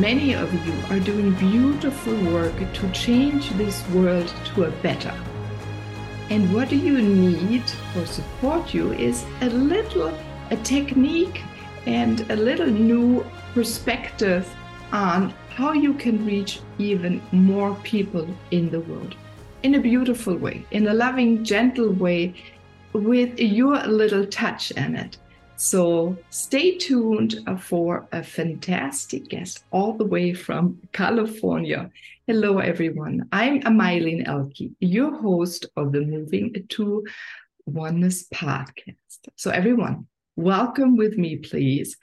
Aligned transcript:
Many 0.00 0.32
of 0.32 0.50
you 0.66 0.72
are 0.88 0.98
doing 0.98 1.32
beautiful 1.34 2.14
work 2.32 2.54
to 2.72 2.90
change 2.92 3.50
this 3.50 3.86
world 3.88 4.32
to 4.54 4.64
a 4.64 4.70
better. 4.82 5.12
And 6.30 6.54
what 6.54 6.70
do 6.70 6.76
you 6.76 7.02
need 7.02 7.64
for 7.92 8.06
support 8.06 8.72
you 8.72 8.92
is 8.94 9.26
a 9.42 9.50
little 9.50 10.10
a 10.50 10.56
technique 10.56 11.42
and 11.84 12.22
a 12.30 12.36
little 12.36 12.66
new 12.66 13.26
perspective 13.52 14.48
on 14.90 15.34
how 15.50 15.74
you 15.74 15.92
can 15.92 16.24
reach 16.24 16.60
even 16.78 17.20
more 17.30 17.74
people 17.82 18.26
in 18.52 18.70
the 18.70 18.80
world 18.80 19.14
in 19.64 19.74
a 19.74 19.80
beautiful 19.80 20.34
way, 20.34 20.64
in 20.70 20.88
a 20.88 20.94
loving, 20.94 21.44
gentle 21.44 21.90
way, 21.90 22.34
with 22.94 23.38
your 23.38 23.76
little 23.86 24.24
touch 24.24 24.70
in 24.70 24.96
it. 24.96 25.18
So 25.60 26.16
stay 26.30 26.78
tuned 26.78 27.40
uh, 27.46 27.54
for 27.54 28.08
a 28.12 28.22
fantastic 28.22 29.28
guest 29.28 29.62
all 29.70 29.92
the 29.92 30.06
way 30.06 30.32
from 30.32 30.80
California. 30.94 31.90
Hello, 32.26 32.60
everyone. 32.60 33.28
I'm 33.30 33.60
Amailin 33.64 34.26
Elke, 34.26 34.72
your 34.80 35.14
host 35.20 35.66
of 35.76 35.92
the 35.92 36.00
Moving 36.00 36.54
to 36.70 37.04
Oneness 37.66 38.26
podcast. 38.32 39.20
So, 39.36 39.50
everyone, 39.50 40.06
welcome 40.34 40.96
with 40.96 41.18
me, 41.18 41.36
please. 41.36 41.94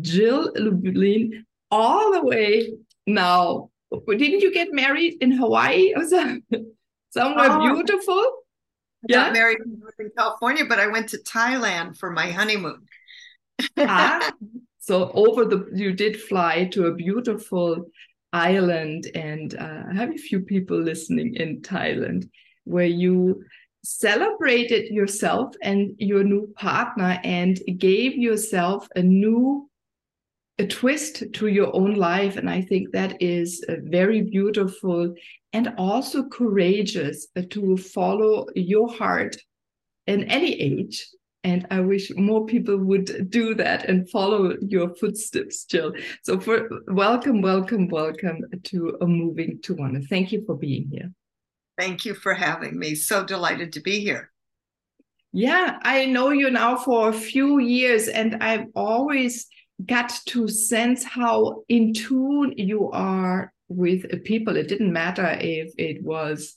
Jill 0.00 0.50
Lublin, 0.56 1.46
all 1.70 2.12
the 2.12 2.24
way 2.24 2.72
now. 3.06 3.70
Didn't 4.08 4.40
you 4.40 4.52
get 4.52 4.72
married 4.72 5.18
in 5.20 5.30
Hawaii 5.30 5.94
or 5.96 6.08
somewhere 6.08 7.52
oh. 7.52 7.72
beautiful? 7.72 8.18
I 8.18 9.06
yeah? 9.10 9.24
got 9.26 9.32
married 9.32 9.58
in 10.00 10.10
California, 10.18 10.64
but 10.64 10.80
I 10.80 10.88
went 10.88 11.10
to 11.10 11.18
Thailand 11.18 11.96
for 11.96 12.10
my 12.10 12.32
honeymoon 12.32 12.82
ah, 13.78 14.32
so 14.78 15.10
over 15.12 15.44
the 15.44 15.68
you 15.74 15.92
did 15.92 16.20
fly 16.20 16.64
to 16.72 16.86
a 16.86 16.94
beautiful 16.94 17.86
island, 18.32 19.08
and 19.14 19.54
uh, 19.54 19.84
I 19.90 19.94
have 19.94 20.10
a 20.10 20.18
few 20.18 20.40
people 20.40 20.78
listening 20.78 21.34
in 21.34 21.62
Thailand 21.62 22.28
where 22.64 22.86
you 22.86 23.42
celebrated 23.84 24.92
yourself 24.92 25.54
and 25.62 25.94
your 25.98 26.24
new 26.24 26.52
partner 26.56 27.20
and 27.22 27.60
gave 27.78 28.16
yourself 28.16 28.88
a 28.96 29.02
new 29.02 29.70
a 30.58 30.66
twist 30.66 31.22
to 31.34 31.46
your 31.48 31.74
own 31.74 31.94
life. 31.94 32.36
And 32.36 32.48
i 32.50 32.62
think 32.62 32.90
that 32.90 33.20
is 33.20 33.64
very 33.68 34.22
beautiful 34.22 35.14
and 35.52 35.72
also 35.78 36.24
courageous 36.24 37.28
uh, 37.36 37.42
to 37.50 37.76
follow 37.76 38.46
your 38.54 38.92
heart 38.92 39.36
in 40.06 40.24
any 40.24 40.52
age 40.60 41.06
and 41.46 41.64
I 41.70 41.78
wish 41.78 42.10
more 42.16 42.44
people 42.44 42.76
would 42.76 43.30
do 43.30 43.54
that 43.54 43.84
and 43.84 44.10
follow 44.10 44.56
your 44.60 44.92
footsteps, 44.96 45.64
Jill. 45.64 45.92
So, 46.24 46.40
for 46.40 46.68
welcome, 46.88 47.40
welcome, 47.40 47.86
welcome 47.86 48.44
to 48.64 48.98
a 49.00 49.06
moving 49.06 49.60
to 49.62 49.74
one. 49.74 50.04
Thank 50.08 50.32
you 50.32 50.44
for 50.44 50.56
being 50.56 50.88
here. 50.90 51.12
Thank 51.78 52.04
you 52.04 52.14
for 52.14 52.34
having 52.34 52.76
me. 52.76 52.96
So 52.96 53.24
delighted 53.24 53.72
to 53.74 53.80
be 53.80 54.00
here. 54.00 54.32
Yeah, 55.32 55.78
I 55.82 56.06
know 56.06 56.30
you 56.30 56.50
now 56.50 56.78
for 56.78 57.10
a 57.10 57.12
few 57.12 57.60
years, 57.60 58.08
and 58.08 58.42
I've 58.42 58.66
always 58.74 59.46
got 59.84 60.12
to 60.26 60.48
sense 60.48 61.04
how 61.04 61.62
in 61.68 61.94
tune 61.94 62.54
you 62.56 62.90
are 62.90 63.52
with 63.68 64.24
people. 64.24 64.56
It 64.56 64.66
didn't 64.66 64.92
matter 64.92 65.38
if 65.40 65.72
it 65.78 66.02
was 66.02 66.56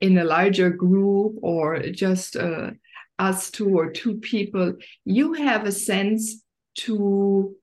in 0.00 0.16
a 0.18 0.24
larger 0.24 0.70
group 0.70 1.38
or 1.42 1.80
just 1.88 2.36
uh, 2.36 2.70
us 3.18 3.50
two 3.50 3.76
or 3.76 3.90
two 3.90 4.18
people, 4.18 4.74
you 5.04 5.32
have 5.34 5.66
a 5.66 5.72
sense 5.72 6.42
to 6.76 7.54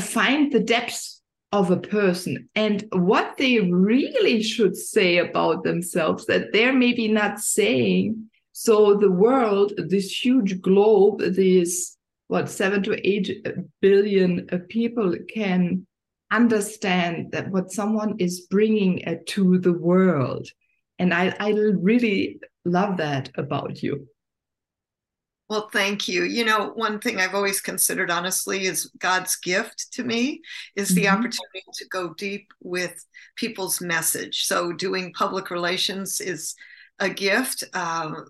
find 0.00 0.52
the 0.52 0.60
depths 0.60 1.20
of 1.52 1.70
a 1.70 1.76
person 1.76 2.48
and 2.54 2.84
what 2.92 3.36
they 3.38 3.60
really 3.60 4.42
should 4.42 4.76
say 4.76 5.18
about 5.18 5.64
themselves 5.64 6.26
that 6.26 6.52
they're 6.52 6.74
maybe 6.74 7.08
not 7.08 7.40
saying. 7.40 8.28
So 8.52 8.96
the 8.96 9.10
world, 9.10 9.72
this 9.76 10.24
huge 10.24 10.60
globe, 10.60 11.22
these 11.34 11.96
what 12.28 12.50
seven 12.50 12.82
to 12.82 13.08
eight 13.08 13.46
billion 13.80 14.46
people 14.68 15.14
can 15.32 15.86
understand 16.30 17.32
that 17.32 17.50
what 17.50 17.72
someone 17.72 18.16
is 18.18 18.42
bringing 18.42 19.02
uh, 19.08 19.14
to 19.26 19.58
the 19.58 19.72
world. 19.72 20.46
And 20.98 21.14
I, 21.14 21.34
I 21.40 21.50
really 21.50 22.40
love 22.66 22.98
that 22.98 23.30
about 23.36 23.82
you. 23.82 24.06
Well, 25.48 25.70
thank 25.72 26.08
you. 26.08 26.24
You 26.24 26.44
know, 26.44 26.72
one 26.74 26.98
thing 26.98 27.18
I've 27.18 27.34
always 27.34 27.62
considered, 27.62 28.10
honestly, 28.10 28.66
is 28.66 28.90
God's 28.98 29.36
gift 29.36 29.92
to 29.92 30.04
me 30.04 30.42
is 30.76 30.90
the 30.90 31.04
mm-hmm. 31.04 31.14
opportunity 31.14 31.64
to 31.72 31.88
go 31.88 32.12
deep 32.14 32.52
with 32.62 33.02
people's 33.34 33.80
message. 33.80 34.44
So, 34.44 34.72
doing 34.72 35.14
public 35.14 35.50
relations 35.50 36.20
is 36.20 36.54
a 36.98 37.08
gift 37.08 37.64
um, 37.72 38.26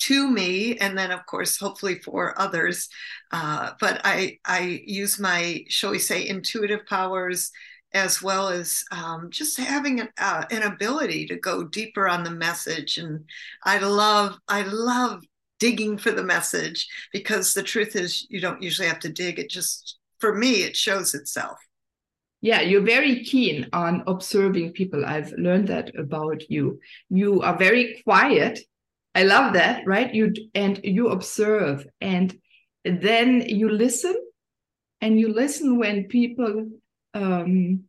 to 0.00 0.30
me, 0.30 0.76
and 0.76 0.98
then, 0.98 1.10
of 1.10 1.24
course, 1.24 1.58
hopefully 1.58 1.98
for 2.00 2.38
others. 2.38 2.90
Uh, 3.32 3.70
but 3.80 4.02
I, 4.04 4.38
I 4.44 4.82
use 4.84 5.18
my, 5.18 5.64
shall 5.68 5.92
we 5.92 5.98
say, 5.98 6.28
intuitive 6.28 6.84
powers 6.86 7.50
as 7.92 8.22
well 8.22 8.48
as 8.48 8.84
um, 8.92 9.30
just 9.30 9.58
having 9.58 10.00
an, 10.00 10.08
uh, 10.18 10.44
an 10.50 10.62
ability 10.62 11.26
to 11.26 11.36
go 11.36 11.64
deeper 11.64 12.08
on 12.08 12.22
the 12.22 12.30
message 12.30 12.98
and 12.98 13.24
i 13.64 13.78
love 13.78 14.38
i 14.46 14.62
love 14.62 15.24
digging 15.60 15.96
for 15.98 16.10
the 16.10 16.24
message 16.24 16.88
because 17.12 17.54
the 17.54 17.62
truth 17.62 17.94
is 17.94 18.26
you 18.28 18.40
don't 18.40 18.62
usually 18.62 18.88
have 18.88 18.98
to 19.00 19.12
dig. 19.12 19.38
It 19.38 19.48
just 19.48 19.98
for 20.18 20.34
me 20.34 20.64
it 20.64 20.76
shows 20.76 21.14
itself. 21.14 21.58
Yeah 22.40 22.62
you're 22.62 22.82
very 22.96 23.22
keen 23.24 23.68
on 23.72 24.02
observing 24.08 24.72
people. 24.72 25.04
I've 25.04 25.32
learned 25.32 25.68
that 25.68 25.96
about 25.96 26.50
you. 26.50 26.80
You 27.08 27.42
are 27.42 27.56
very 27.56 28.00
quiet. 28.02 28.58
I 29.14 29.22
love 29.22 29.52
that 29.54 29.86
right? 29.86 30.12
You 30.12 30.32
and 30.54 30.80
you 30.82 31.10
observe 31.10 31.86
and 32.00 32.36
then 32.84 33.42
you 33.42 33.68
listen 33.68 34.16
and 35.00 35.20
you 35.20 35.32
listen 35.32 35.78
when 35.78 36.04
people 36.04 36.70
um 37.14 37.84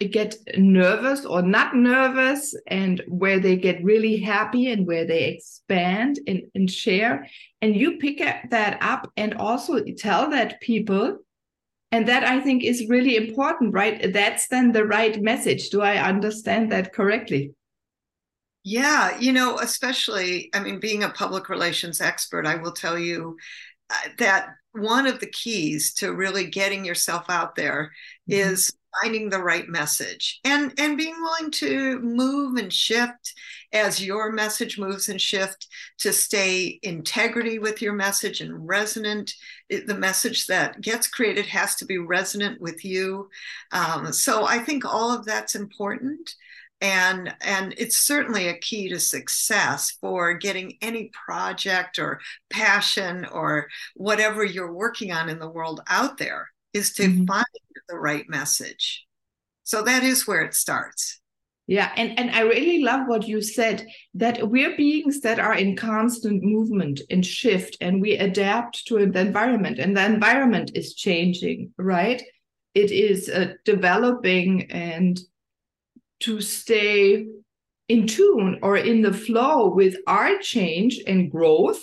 get 0.00 0.36
nervous 0.56 1.24
or 1.24 1.42
not 1.42 1.76
nervous 1.76 2.54
and 2.66 3.02
where 3.06 3.38
they 3.38 3.56
get 3.56 3.84
really 3.84 4.18
happy 4.18 4.70
and 4.70 4.86
where 4.86 5.06
they 5.06 5.24
expand 5.24 6.18
and, 6.26 6.42
and 6.54 6.70
share. 6.70 7.26
And 7.62 7.76
you 7.76 7.98
pick 7.98 8.18
that 8.18 8.78
up 8.80 9.10
and 9.16 9.34
also 9.34 9.80
tell 9.96 10.30
that 10.30 10.60
people. 10.60 11.18
And 11.92 12.08
that 12.08 12.24
i 12.24 12.40
think 12.40 12.64
is 12.64 12.88
really 12.88 13.16
important 13.16 13.72
right? 13.72 14.12
That's 14.12 14.48
then 14.48 14.72
the 14.72 14.84
right 14.84 15.20
message. 15.22 15.70
Do 15.70 15.80
i 15.80 15.96
understand 15.96 16.72
that 16.72 16.92
correctly? 16.92 17.54
Yeah 18.64 19.16
you 19.20 19.32
know 19.32 19.58
especially 19.58 20.50
i 20.54 20.60
mean 20.60 20.80
being 20.80 21.04
a 21.04 21.10
public 21.10 21.50
relations 21.50 22.00
expert 22.00 22.46
i 22.46 22.56
will 22.56 22.72
tell 22.72 22.98
you 22.98 23.36
uh, 23.90 24.08
that 24.18 24.48
one 24.72 25.06
of 25.06 25.20
the 25.20 25.30
keys 25.30 25.94
to 25.94 26.14
really 26.14 26.46
getting 26.46 26.84
yourself 26.84 27.26
out 27.28 27.54
there 27.54 27.92
mm-hmm. 28.28 28.40
is 28.40 28.72
finding 29.02 29.28
the 29.28 29.42
right 29.42 29.68
message 29.68 30.40
and 30.44 30.72
and 30.78 30.96
being 30.96 31.14
willing 31.20 31.50
to 31.50 31.98
move 32.00 32.56
and 32.56 32.72
shift 32.72 33.32
as 33.72 34.04
your 34.04 34.32
message 34.32 34.78
moves 34.78 35.08
and 35.08 35.20
shift 35.20 35.66
to 35.98 36.12
stay 36.12 36.78
integrity 36.82 37.58
with 37.58 37.82
your 37.82 37.92
message 37.92 38.40
and 38.40 38.68
resonant. 38.68 39.32
The 39.68 39.96
message 39.96 40.46
that 40.46 40.80
gets 40.80 41.08
created 41.08 41.46
has 41.46 41.74
to 41.76 41.84
be 41.84 41.98
resonant 41.98 42.60
with 42.60 42.84
you. 42.84 43.28
Um, 43.72 44.12
so 44.12 44.46
i 44.46 44.58
think 44.58 44.84
all 44.84 45.12
of 45.12 45.24
that's 45.24 45.54
important 45.54 46.34
and 46.80 47.34
and 47.40 47.74
it's 47.78 47.96
certainly 47.96 48.48
a 48.48 48.58
key 48.58 48.88
to 48.88 48.98
success 48.98 49.96
for 50.00 50.34
getting 50.34 50.76
any 50.82 51.10
project 51.26 51.98
or 51.98 52.20
passion 52.50 53.24
or 53.26 53.68
whatever 53.94 54.44
you're 54.44 54.72
working 54.72 55.12
on 55.12 55.28
in 55.28 55.38
the 55.38 55.48
world 55.48 55.80
out 55.88 56.18
there 56.18 56.48
is 56.74 56.92
to 56.94 57.04
mm-hmm. 57.04 57.24
find 57.24 57.46
the 57.88 57.98
right 57.98 58.24
message. 58.28 59.06
So 59.62 59.82
that 59.82 60.02
is 60.02 60.26
where 60.26 60.42
it 60.42 60.54
starts. 60.54 61.20
yeah 61.66 61.92
and 61.96 62.18
and 62.18 62.30
i 62.30 62.40
really 62.40 62.82
love 62.82 63.06
what 63.06 63.26
you 63.26 63.40
said 63.40 63.86
that 64.12 64.50
we're 64.50 64.76
beings 64.76 65.20
that 65.20 65.38
are 65.38 65.54
in 65.54 65.74
constant 65.76 66.42
movement 66.42 67.00
and 67.10 67.24
shift 67.24 67.76
and 67.80 68.02
we 68.02 68.12
adapt 68.18 68.86
to 68.86 68.94
the 69.06 69.20
environment 69.20 69.78
and 69.78 69.96
the 69.96 70.04
environment 70.04 70.70
is 70.74 70.94
changing 70.94 71.72
right 71.78 72.22
it 72.74 72.90
is 72.90 73.28
uh, 73.28 73.54
developing 73.64 74.70
and 74.70 75.20
to 76.20 76.40
stay 76.40 77.26
in 77.88 78.06
tune 78.06 78.58
or 78.62 78.76
in 78.76 79.00
the 79.00 79.12
flow 79.12 79.68
with 79.68 79.96
our 80.06 80.38
change 80.38 81.00
and 81.06 81.30
growth 81.30 81.82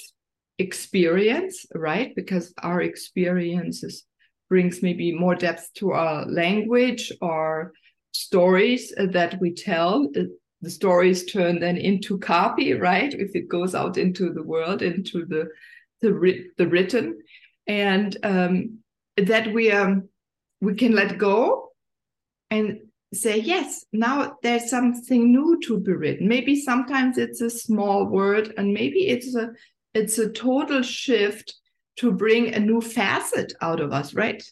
experience 0.60 1.66
right 1.74 2.14
because 2.16 2.54
our 2.62 2.82
experiences 2.82 4.06
brings 4.52 4.84
maybe 4.84 5.14
more 5.14 5.34
depth 5.34 5.74
to 5.76 5.94
our 5.94 6.26
language 6.26 7.10
or 7.22 7.72
stories 8.12 8.94
that 8.98 9.40
we 9.40 9.54
tell. 9.54 10.10
The 10.62 10.70
stories 10.70 11.26
turn 11.32 11.62
then 11.62 11.78
into 11.78 12.20
copy 12.20 12.74
right? 12.74 13.14
If 13.14 13.34
it 13.34 13.48
goes 13.48 13.74
out 13.74 13.98
into 13.98 14.34
the 14.34 14.44
world 14.44 14.82
into 14.82 15.26
the 15.26 15.48
the, 16.02 16.50
the 16.58 16.68
written. 16.68 17.20
And 17.66 18.18
um, 18.24 18.80
that 19.16 19.54
we 19.54 19.72
um 19.72 20.10
we 20.60 20.76
can 20.76 20.94
let 20.94 21.18
go 21.18 21.70
and 22.50 22.80
say 23.14 23.38
yes 23.40 23.86
now 23.92 24.38
there's 24.44 24.70
something 24.70 25.32
new 25.32 25.60
to 25.64 25.80
be 25.80 25.94
written. 25.94 26.28
Maybe 26.28 26.60
sometimes 26.60 27.18
it's 27.18 27.40
a 27.40 27.50
small 27.50 28.06
word 28.06 28.54
and 28.58 28.74
maybe 28.74 29.08
it's 29.08 29.34
a 29.34 29.52
it's 29.94 30.18
a 30.18 30.30
total 30.30 30.82
shift 30.82 31.56
to 31.98 32.12
bring 32.12 32.54
a 32.54 32.60
new 32.60 32.82
facet 32.82 33.54
out 33.62 33.80
of 33.80 33.92
us 33.92 34.14
right 34.14 34.44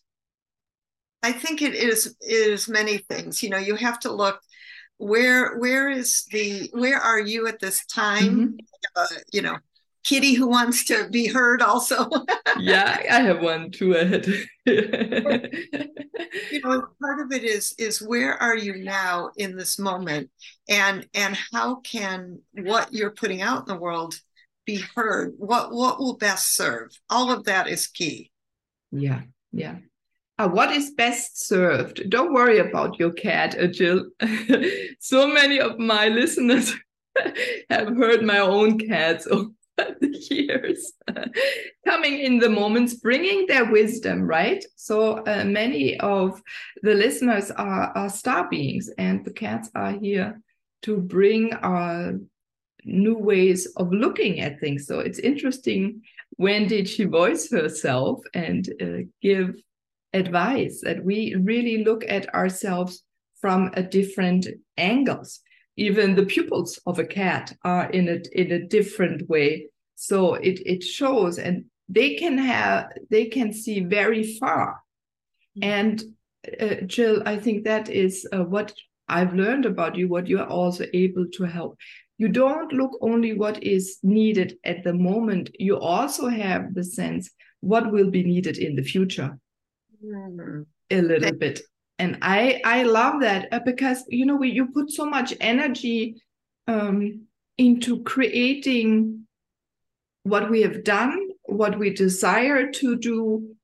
I 1.21 1.31
think 1.31 1.61
it 1.61 1.75
is 1.75 2.15
is 2.21 2.69
many 2.69 2.97
things. 2.97 3.43
You 3.43 3.49
know, 3.49 3.57
you 3.57 3.75
have 3.75 3.99
to 4.01 4.11
look 4.11 4.39
where 4.97 5.57
where 5.57 5.89
is 5.89 6.25
the 6.31 6.69
where 6.73 6.99
are 6.99 7.19
you 7.19 7.47
at 7.47 7.59
this 7.59 7.85
time? 7.85 8.25
Mm-hmm. 8.25 8.55
Uh, 8.95 9.05
you 9.33 9.41
know, 9.41 9.57
Kitty 10.03 10.33
who 10.33 10.47
wants 10.47 10.85
to 10.85 11.09
be 11.09 11.27
heard 11.27 11.61
also. 11.61 12.09
yeah, 12.59 13.01
I 13.11 13.21
have 13.21 13.41
one 13.41 13.71
too 13.71 13.93
ahead. 13.93 14.27
you 14.65 14.81
know, 16.63 16.87
part 17.01 17.19
of 17.19 17.31
it 17.33 17.43
is 17.43 17.75
is 17.77 18.01
where 18.01 18.35
are 18.41 18.55
you 18.55 18.75
now 18.83 19.31
in 19.35 19.57
this 19.57 19.77
moment, 19.77 20.29
and 20.69 21.05
and 21.13 21.37
how 21.51 21.75
can 21.81 22.39
what 22.53 22.93
you're 22.93 23.11
putting 23.11 23.41
out 23.41 23.67
in 23.67 23.73
the 23.73 23.79
world 23.79 24.17
be 24.71 24.83
heard? 24.95 25.33
What 25.37 25.71
what 25.71 25.99
will 25.99 26.17
best 26.17 26.55
serve? 26.55 26.89
All 27.09 27.31
of 27.31 27.45
that 27.45 27.67
is 27.67 27.87
key. 27.87 28.31
Yeah, 28.91 29.21
yeah 29.51 29.77
uh, 30.39 30.47
what 30.47 30.71
is 30.71 30.91
best 30.91 31.45
served? 31.45 32.09
Don't 32.09 32.33
worry 32.33 32.59
about 32.59 32.97
your 32.97 33.11
cat, 33.11 33.59
uh, 33.59 33.67
Jill. 33.67 34.05
so 34.99 35.27
many 35.27 35.59
of 35.59 35.77
my 35.77 36.07
listeners 36.07 36.73
have 37.69 37.89
heard 37.97 38.23
my 38.23 38.39
own 38.39 38.79
cats 38.79 39.27
over 39.31 39.51
the 39.77 40.27
years 40.31 40.93
coming 41.85 42.19
in 42.19 42.39
the 42.39 42.49
moments, 42.49 42.93
bringing 42.93 43.47
their 43.47 43.65
wisdom, 43.65 44.23
right? 44.23 44.63
So 44.77 45.25
uh, 45.25 45.43
many 45.43 45.99
of 45.99 46.41
the 46.83 46.93
listeners 46.93 47.51
are, 47.51 47.91
are 47.95 48.09
star 48.09 48.49
beings, 48.49 48.89
and 48.97 49.25
the 49.25 49.33
cats 49.33 49.69
are 49.75 49.91
here 49.91 50.41
to 50.83 50.97
bring 50.97 51.53
our 51.53 52.13
new 52.85 53.17
ways 53.17 53.67
of 53.77 53.91
looking 53.91 54.39
at 54.39 54.59
things. 54.59 54.87
So 54.87 54.99
it's 54.99 55.19
interesting 55.19 56.01
when 56.37 56.67
did 56.67 56.87
she 56.87 57.05
voice 57.05 57.51
herself 57.51 58.21
and 58.33 58.67
uh, 58.81 59.03
give 59.21 59.55
advice 60.13 60.81
that 60.83 61.03
we 61.03 61.35
really 61.35 61.83
look 61.83 62.03
at 62.07 62.33
ourselves 62.33 63.03
from 63.41 63.71
a 63.73 63.83
different 63.83 64.47
angles 64.77 65.41
even 65.79 66.13
the 66.13 66.25
pupils 66.25 66.77
of 66.85 66.99
a 66.99 67.05
cat 67.05 67.55
are 67.63 67.89
in 67.91 68.09
a 68.09 68.19
in 68.33 68.51
a 68.51 68.67
different 68.67 69.27
way 69.29 69.67
so 69.95 70.33
it 70.33 70.59
it 70.65 70.83
shows 70.83 71.39
and 71.39 71.65
they 71.87 72.15
can 72.15 72.37
have 72.37 72.89
they 73.09 73.25
can 73.25 73.53
see 73.53 73.79
very 73.79 74.37
far 74.37 74.81
mm-hmm. 75.57 75.63
and 75.63 76.03
uh, 76.59 76.75
jill 76.85 77.23
i 77.25 77.37
think 77.37 77.63
that 77.63 77.89
is 77.89 78.27
uh, 78.33 78.43
what 78.43 78.73
i've 79.07 79.33
learned 79.33 79.65
about 79.65 79.95
you 79.95 80.07
what 80.07 80.27
you 80.27 80.39
are 80.39 80.47
also 80.47 80.85
able 80.93 81.25
to 81.31 81.43
help 81.43 81.77
you 82.19 82.27
don't 82.27 82.71
look 82.73 82.97
only 83.01 83.33
what 83.33 83.63
is 83.63 83.97
needed 84.03 84.57
at 84.65 84.83
the 84.83 84.93
moment. 84.93 85.49
You 85.57 85.79
also 85.79 86.27
have 86.27 86.75
the 86.75 86.83
sense 86.83 87.31
what 87.61 87.91
will 87.91 88.11
be 88.11 88.23
needed 88.23 88.57
in 88.57 88.75
the 88.75 88.83
future. 88.83 89.39
Mm. 90.05 90.65
a 90.91 91.01
little 91.01 91.33
bit. 91.33 91.61
And 91.97 92.17
i 92.21 92.61
i 92.63 92.83
love 92.83 93.19
that 93.21 93.49
uh, 93.51 93.59
because 93.65 94.05
you 94.07 94.25
know 94.25 94.37
we, 94.37 94.49
you 94.49 94.67
put 94.67 94.89
so 94.89 95.05
much 95.05 95.33
energy 95.41 96.21
um, 96.67 97.27
into 97.57 98.01
creating 98.03 99.27
what 100.23 100.49
we 100.49 100.61
have 100.61 100.85
done 100.85 101.29
what 101.43 101.77
we 101.77 101.89
desire 101.89 102.71
to 102.71 102.95
do 102.95 103.55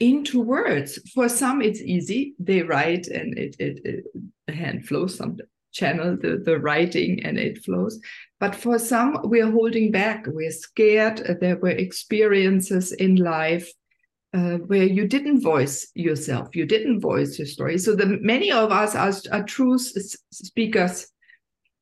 into 0.00 0.40
words. 0.40 0.98
For 1.14 1.28
some 1.28 1.62
it's 1.62 1.80
easy. 1.80 2.34
They 2.38 2.62
write 2.62 3.06
and 3.06 3.38
it, 3.38 3.56
it, 3.58 3.80
it 3.84 4.54
hand 4.54 4.86
flows 4.86 5.16
some 5.16 5.36
channel 5.72 6.16
the, 6.20 6.42
the 6.44 6.58
writing 6.58 7.24
and 7.24 7.38
it 7.38 7.64
flows. 7.64 7.98
But 8.40 8.54
for 8.54 8.78
some 8.78 9.18
we're 9.24 9.50
holding 9.50 9.90
back. 9.90 10.26
We're 10.26 10.50
scared. 10.50 11.38
There 11.40 11.56
were 11.56 11.70
experiences 11.70 12.92
in 12.92 13.16
life 13.16 13.72
uh, 14.34 14.56
where 14.66 14.84
you 14.84 15.06
didn't 15.06 15.42
voice 15.42 15.90
yourself, 15.94 16.56
you 16.56 16.64
didn't 16.64 17.00
voice 17.00 17.38
your 17.38 17.46
story. 17.46 17.78
So 17.78 17.94
the 17.94 18.06
many 18.06 18.50
of 18.50 18.72
us 18.72 18.94
are, 18.94 19.12
are 19.30 19.44
true 19.44 19.78
speakers, 19.78 21.08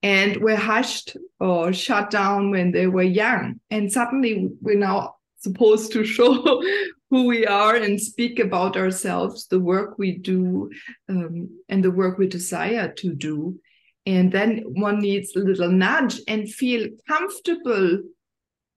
and 0.03 0.37
were 0.39 0.57
hushed 0.57 1.17
or 1.39 1.73
shut 1.73 2.11
down 2.11 2.51
when 2.51 2.73
they 2.73 2.87
were 2.87 3.03
young, 3.03 3.61
and 3.71 3.93
suddenly 3.93 4.49
we're 4.61 4.79
now 4.79 5.17
supposed 5.39 5.93
to 5.93 6.05
show 6.17 6.63
who 7.11 7.27
we 7.27 7.47
are 7.47 7.77
and 7.77 8.01
speak 8.01 8.39
about 8.39 8.77
ourselves, 8.77 9.47
the 9.47 9.61
work 9.61 9.99
we 9.99 10.19
do, 10.19 10.71
um, 11.09 11.49
and 11.69 11.85
the 11.85 11.91
work 11.91 12.19
we 12.19 12.27
desire 12.27 12.93
to 12.93 13.15
do. 13.15 13.59
And 14.06 14.32
then 14.32 14.62
one 14.67 15.00
needs 15.00 15.37
a 15.37 15.41
little 15.41 15.70
nudge 15.70 16.20
and 16.26 16.50
feel 16.50 16.88
comfortable 17.06 18.00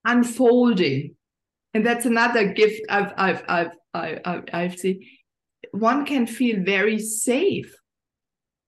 unfolding 0.05 1.15
and 1.73 1.85
that's 1.85 2.05
another 2.05 2.53
gift 2.53 2.81
I've 2.89 3.13
I've 3.17 3.43
I've 3.47 3.71
I've, 3.93 4.43
I've 4.53 4.79
seen. 4.79 5.01
One 5.71 6.05
can 6.05 6.27
feel 6.27 6.63
very 6.63 6.99
safe 6.99 7.73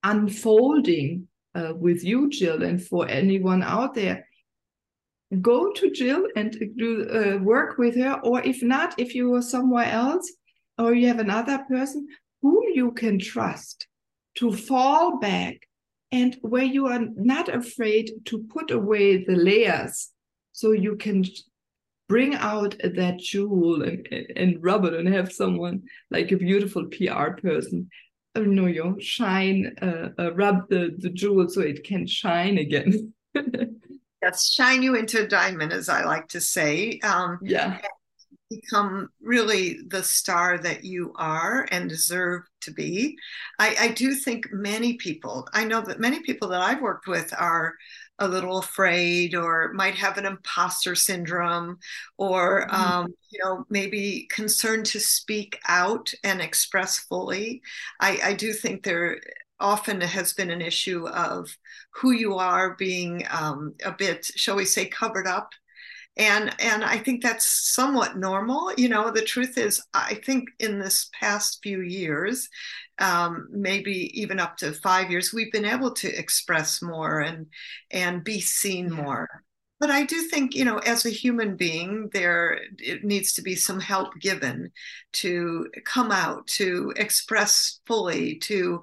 unfolding 0.03 1.27
uh, 1.53 1.73
with 1.75 2.03
you, 2.03 2.29
Jill, 2.29 2.63
and 2.63 2.81
for 2.81 3.07
anyone 3.07 3.63
out 3.63 3.93
there. 3.93 4.27
Go 5.41 5.71
to 5.73 5.91
Jill 5.91 6.27
and 6.35 6.55
do 6.77 7.09
uh, 7.09 7.43
work 7.43 7.77
with 7.77 7.95
her, 7.95 8.19
or 8.23 8.41
if 8.41 8.63
not, 8.63 8.95
if 8.99 9.13
you 9.13 9.33
are 9.35 9.41
somewhere 9.41 9.85
else, 9.85 10.31
or 10.77 10.93
you 10.93 11.07
have 11.07 11.19
another 11.19 11.59
person 11.67 12.07
whom 12.41 12.63
you 12.73 12.91
can 12.91 13.19
trust 13.19 13.87
to 14.35 14.51
fall 14.51 15.19
back 15.19 15.64
and 16.15 16.37
where 16.41 16.63
you 16.63 16.87
are 16.87 17.03
not 17.15 17.47
afraid 17.61 18.11
to 18.23 18.35
put 18.55 18.71
away 18.71 19.23
the 19.25 19.35
layers 19.35 20.11
so 20.53 20.71
you 20.71 20.95
can 20.95 21.23
bring 22.07 22.35
out 22.35 22.75
that 22.99 23.17
jewel 23.19 23.81
and, 23.83 24.07
and 24.35 24.63
rub 24.63 24.85
it 24.85 24.93
and 24.93 25.07
have 25.07 25.31
someone 25.31 25.81
like 26.11 26.31
a 26.31 26.37
beautiful 26.37 26.85
PR 26.95 27.31
person 27.47 27.89
you 28.35 28.47
know 28.47 28.65
you 28.65 28.95
shine 28.99 29.75
uh, 29.81 30.09
uh, 30.19 30.33
rub 30.33 30.67
the 30.69 30.95
the 30.99 31.09
jewel 31.09 31.47
so 31.49 31.61
it 31.61 31.83
can 31.83 32.05
shine 32.07 32.57
again. 32.57 33.13
Yes 34.21 34.49
shine 34.49 34.81
you 34.81 34.95
into 34.95 35.23
a 35.23 35.27
diamond 35.27 35.71
as 35.71 35.87
i 35.87 36.03
like 36.03 36.27
to 36.29 36.41
say. 36.41 36.99
Um, 37.03 37.37
yeah 37.43 37.77
become 38.49 39.09
really 39.21 39.79
the 39.87 40.03
star 40.03 40.57
that 40.59 40.83
you 40.83 41.13
are 41.15 41.67
and 41.71 41.89
deserve 41.89 42.43
to 42.61 42.71
be 42.71 43.17
I, 43.59 43.75
I 43.79 43.87
do 43.89 44.13
think 44.13 44.51
many 44.51 44.93
people 44.93 45.47
i 45.53 45.63
know 45.63 45.81
that 45.81 45.99
many 45.99 46.19
people 46.21 46.47
that 46.49 46.61
i've 46.61 46.81
worked 46.81 47.07
with 47.07 47.33
are 47.37 47.73
a 48.19 48.27
little 48.27 48.59
afraid 48.59 49.35
or 49.35 49.73
might 49.73 49.95
have 49.95 50.17
an 50.17 50.25
imposter 50.25 50.95
syndrome 50.95 51.77
or 52.17 52.67
mm-hmm. 52.67 52.75
um, 52.75 53.13
you 53.31 53.39
know 53.43 53.65
maybe 53.69 54.27
concerned 54.29 54.85
to 54.87 54.99
speak 54.99 55.59
out 55.67 56.13
and 56.23 56.41
express 56.41 56.99
fully 56.99 57.61
I, 57.99 58.19
I, 58.23 58.33
do 58.33 58.53
think 58.53 58.83
there 58.83 59.19
often 59.59 59.99
has 60.01 60.33
been 60.33 60.49
an 60.49 60.61
issue 60.61 61.07
of 61.09 61.57
who 61.91 62.11
you 62.11 62.35
are 62.35 62.75
being 62.75 63.25
um, 63.29 63.73
a 63.83 63.91
bit 63.91 64.25
shall 64.35 64.55
we 64.55 64.65
say 64.65 64.85
covered 64.85 65.27
up 65.27 65.51
and 66.17 66.53
and 66.59 66.83
i 66.83 66.97
think 66.97 67.21
that's 67.21 67.47
somewhat 67.47 68.17
normal. 68.17 68.71
You 68.77 68.89
know 68.89 69.11
the 69.11 69.21
truth 69.21 69.57
is 69.57 69.81
i 69.93 70.15
think 70.25 70.49
in 70.59 70.79
this 70.79 71.09
past 71.19 71.59
few 71.61 71.81
years 71.81 72.49
um, 72.99 73.47
maybe 73.51 74.09
even 74.19 74.39
up 74.39 74.57
to 74.57 74.71
five 74.71 75.11
years 75.11 75.33
we've 75.33 75.51
been 75.51 75.65
able 75.65 75.91
to 75.95 76.07
express 76.17 76.81
more 76.81 77.19
and 77.19 77.47
and 77.91 78.23
be 78.23 78.39
seen 78.39 78.91
more. 78.91 79.27
But 79.77 79.91
I 79.91 80.03
do 80.05 80.21
think, 80.21 80.55
you 80.55 80.63
know, 80.63 80.77
as 80.79 81.05
a 81.05 81.09
human 81.09 81.57
being, 81.57 82.09
there 82.13 82.61
it 82.79 83.03
needs 83.03 83.33
to 83.33 83.41
be 83.41 83.55
some 83.55 83.79
help 83.81 84.17
given 84.21 84.71
to 85.13 85.67
come 85.83 86.11
out, 86.11 86.47
to 86.47 86.93
express 86.95 87.81
fully, 87.85 88.37
to 88.39 88.81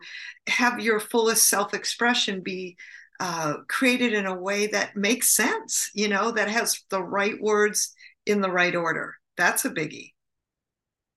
have 0.49 0.81
your 0.81 1.01
fullest 1.01 1.49
self 1.49 1.73
expression 1.73 2.43
be 2.43 2.77
uh, 3.23 3.59
created 3.69 4.12
in 4.12 4.26
a 4.26 4.35
way 4.35 4.67
that 4.67 4.97
makes 4.97 5.33
sense, 5.33 5.93
you 5.95 6.09
know, 6.09 6.33
that 6.33 6.49
has 6.49 6.83
the 6.91 7.00
right 7.00 7.41
words 7.41 7.95
in 8.26 8.41
the 8.41 8.50
right 8.50 8.75
order. 8.75 9.14
That's 9.37 9.64
a 9.64 9.71
biggie. 9.71 10.11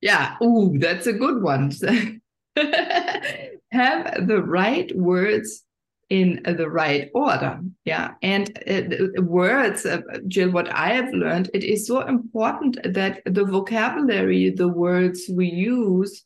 Yeah. 0.01 0.35
Ooh, 0.43 0.77
that's 0.77 1.07
a 1.07 1.13
good 1.13 1.41
one. 1.41 1.71
have 3.71 4.27
the 4.27 4.43
right 4.43 4.95
words 4.95 5.63
in 6.11 6.43
the 6.45 6.69
right 6.69 7.09
order. 7.15 7.59
Yeah. 7.85 8.11
And 8.21 8.55
uh, 8.69 9.23
words, 9.23 9.87
uh, 9.87 10.01
Jill, 10.27 10.51
what 10.51 10.71
I 10.71 10.89
have 10.89 11.11
learned, 11.11 11.49
it 11.55 11.63
is 11.63 11.87
so 11.87 12.01
important 12.01 12.77
that 12.83 13.23
the 13.25 13.45
vocabulary, 13.45 14.51
the 14.51 14.67
words 14.67 15.23
we 15.27 15.47
use, 15.47 16.23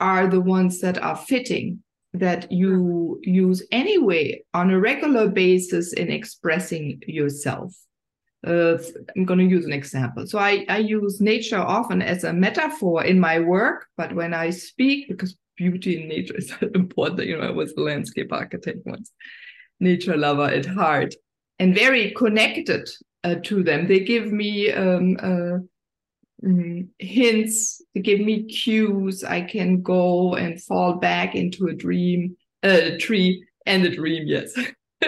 are 0.00 0.26
the 0.26 0.40
ones 0.40 0.80
that 0.80 1.00
are 1.00 1.16
fitting, 1.16 1.83
that 2.14 2.50
you 2.50 3.20
use 3.22 3.62
anyway 3.72 4.42
on 4.54 4.70
a 4.70 4.78
regular 4.78 5.28
basis 5.28 5.92
in 5.92 6.10
expressing 6.10 7.02
yourself. 7.06 7.74
Uh, 8.46 8.78
I'm 9.16 9.24
going 9.24 9.40
to 9.40 9.44
use 9.44 9.64
an 9.64 9.72
example. 9.72 10.26
So 10.26 10.38
I, 10.38 10.64
I 10.68 10.78
use 10.78 11.20
nature 11.20 11.58
often 11.58 12.02
as 12.02 12.24
a 12.24 12.32
metaphor 12.32 13.04
in 13.04 13.18
my 13.18 13.40
work, 13.40 13.86
but 13.96 14.14
when 14.14 14.34
I 14.34 14.50
speak, 14.50 15.08
because 15.08 15.36
beauty 15.56 16.02
in 16.02 16.08
nature 16.08 16.36
is 16.36 16.52
important. 16.74 17.26
You 17.26 17.38
know, 17.38 17.48
I 17.48 17.50
was 17.50 17.72
a 17.72 17.80
landscape 17.80 18.32
architect 18.32 18.78
once, 18.84 19.12
nature 19.80 20.16
lover 20.16 20.44
at 20.44 20.66
heart, 20.66 21.14
and 21.58 21.74
very 21.74 22.12
connected 22.12 22.88
uh, 23.22 23.36
to 23.44 23.62
them. 23.62 23.86
They 23.86 24.00
give 24.00 24.30
me 24.30 24.72
um, 24.72 25.16
uh, 25.20 26.46
mm, 26.46 26.88
hints, 26.98 27.82
they 27.94 28.00
give 28.00 28.20
me 28.20 28.44
cues. 28.44 29.22
I 29.24 29.42
can 29.42 29.82
go 29.82 30.34
and 30.34 30.62
fall 30.62 30.94
back 30.94 31.34
into 31.34 31.68
a 31.68 31.74
dream, 31.74 32.36
a 32.62 32.96
tree, 32.98 33.44
and 33.66 33.84
a 33.84 33.94
dream. 33.94 34.24
Yes. 34.26 34.54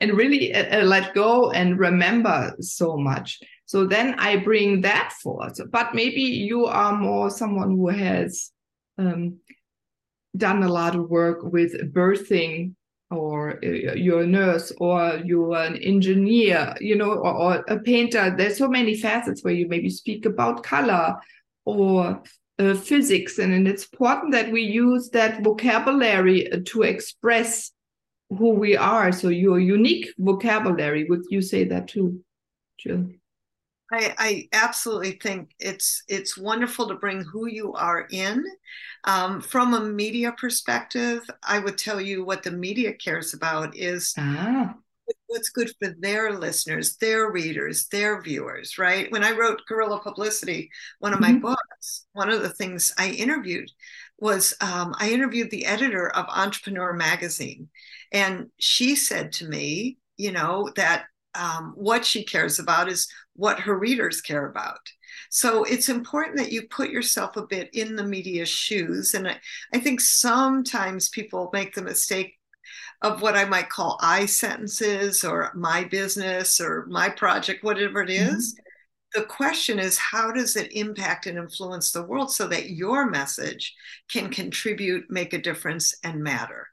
and 0.00 0.12
really 0.12 0.54
uh, 0.54 0.80
uh, 0.80 0.84
let 0.84 1.14
go 1.14 1.50
and 1.50 1.78
remember 1.78 2.54
so 2.60 2.96
much. 2.96 3.40
So 3.66 3.86
then 3.86 4.14
I 4.18 4.36
bring 4.36 4.82
that 4.82 5.12
forth. 5.22 5.60
But 5.70 5.94
maybe 5.94 6.22
you 6.22 6.66
are 6.66 6.96
more 6.96 7.30
someone 7.30 7.70
who 7.70 7.88
has 7.88 8.50
um, 8.98 9.38
done 10.36 10.62
a 10.62 10.68
lot 10.68 10.94
of 10.94 11.08
work 11.08 11.42
with 11.42 11.92
birthing 11.92 12.74
or 13.10 13.58
uh, 13.64 13.94
you're 13.94 14.22
a 14.22 14.26
nurse 14.26 14.72
or 14.78 15.20
you're 15.24 15.54
an 15.56 15.76
engineer 15.76 16.74
you 16.80 16.96
know 16.96 17.12
or, 17.12 17.34
or, 17.34 17.64
a 17.68 17.78
painter 17.78 18.34
there's 18.36 18.56
so 18.56 18.68
many 18.68 18.96
facets 18.96 19.44
where 19.44 19.52
you 19.52 19.68
maybe 19.68 19.90
speak 19.90 20.24
about 20.24 20.62
color 20.62 21.14
or 21.64 22.22
uh, 22.58 22.74
physics 22.74 23.38
and, 23.38 23.66
it's 23.66 23.84
important 23.84 24.32
that 24.32 24.50
we 24.50 24.62
use 24.62 25.10
that 25.10 25.42
vocabulary 25.42 26.50
uh, 26.52 26.58
to 26.66 26.82
express 26.82 27.72
who 28.30 28.50
we 28.50 28.76
are 28.76 29.12
so 29.12 29.28
your 29.28 29.58
unique 29.58 30.08
vocabulary 30.18 31.04
would 31.04 31.22
you 31.30 31.42
say 31.42 31.64
that 31.64 31.88
too 31.88 32.22
jill 32.78 33.06
I, 33.92 34.14
I, 34.16 34.48
absolutely 34.54 35.12
think 35.12 35.50
it's 35.58 36.02
it's 36.08 36.38
wonderful 36.38 36.88
to 36.88 36.94
bring 36.94 37.22
who 37.24 37.46
you 37.46 37.74
are 37.74 38.06
in. 38.10 38.42
Um, 39.04 39.42
from 39.42 39.74
a 39.74 39.80
media 39.80 40.32
perspective, 40.32 41.20
I 41.42 41.58
would 41.58 41.76
tell 41.76 42.00
you 42.00 42.24
what 42.24 42.42
the 42.42 42.52
media 42.52 42.94
cares 42.94 43.34
about 43.34 43.76
is 43.76 44.14
ah. 44.16 44.74
What's 45.26 45.50
good 45.50 45.72
for 45.78 45.94
their 46.00 46.32
listeners, 46.32 46.96
their 46.96 47.30
readers, 47.30 47.86
their 47.88 48.20
viewers. 48.22 48.78
Right? 48.78 49.10
When 49.10 49.24
I 49.24 49.32
wrote 49.32 49.62
Guerrilla 49.68 50.00
Publicity, 50.00 50.70
one 50.98 51.12
of 51.12 51.20
my 51.20 51.30
mm-hmm. 51.30 51.40
books, 51.40 52.06
one 52.12 52.30
of 52.30 52.42
the 52.42 52.50
things 52.50 52.92
I 52.98 53.10
interviewed 53.10 53.70
was 54.18 54.54
um, 54.60 54.94
I 54.98 55.10
interviewed 55.10 55.50
the 55.50 55.66
editor 55.66 56.08
of 56.10 56.26
Entrepreneur 56.28 56.92
Magazine, 56.92 57.68
and 58.12 58.48
she 58.58 58.94
said 58.94 59.32
to 59.32 59.48
me, 59.48 59.98
you 60.16 60.32
know, 60.32 60.70
that 60.76 61.04
um, 61.34 61.72
what 61.76 62.04
she 62.04 62.24
cares 62.24 62.58
about 62.58 62.88
is 62.88 63.08
what 63.34 63.60
her 63.60 63.78
readers 63.78 64.20
care 64.20 64.46
about. 64.46 64.80
So 65.30 65.64
it's 65.64 65.88
important 65.88 66.36
that 66.38 66.52
you 66.52 66.68
put 66.68 66.90
yourself 66.90 67.36
a 67.36 67.46
bit 67.46 67.70
in 67.72 67.96
the 67.96 68.04
media's 68.04 68.48
shoes. 68.48 69.14
And 69.14 69.28
I, 69.28 69.40
I 69.72 69.78
think 69.78 70.00
sometimes 70.00 71.08
people 71.08 71.50
make 71.52 71.74
the 71.74 71.82
mistake 71.82 72.38
of 73.02 73.20
what 73.20 73.36
I 73.36 73.44
might 73.44 73.68
call 73.68 73.98
I 74.00 74.26
sentences 74.26 75.24
or 75.24 75.52
my 75.54 75.84
business 75.84 76.60
or 76.60 76.86
my 76.86 77.08
project, 77.08 77.64
whatever 77.64 78.02
it 78.02 78.10
is. 78.10 78.54
mm-hmm. 78.54 78.60
Mm-hmm. 78.60 79.20
The 79.20 79.26
question 79.26 79.78
is, 79.78 79.98
how 79.98 80.32
does 80.32 80.56
it 80.56 80.72
impact 80.72 81.26
and 81.26 81.36
influence 81.36 81.92
the 81.92 82.02
world 82.02 82.32
so 82.32 82.46
that 82.48 82.70
your 82.70 83.10
message 83.10 83.74
can 84.08 84.30
contribute, 84.30 85.10
make 85.10 85.34
a 85.34 85.42
difference, 85.42 85.94
and 86.02 86.22
matter? 86.22 86.68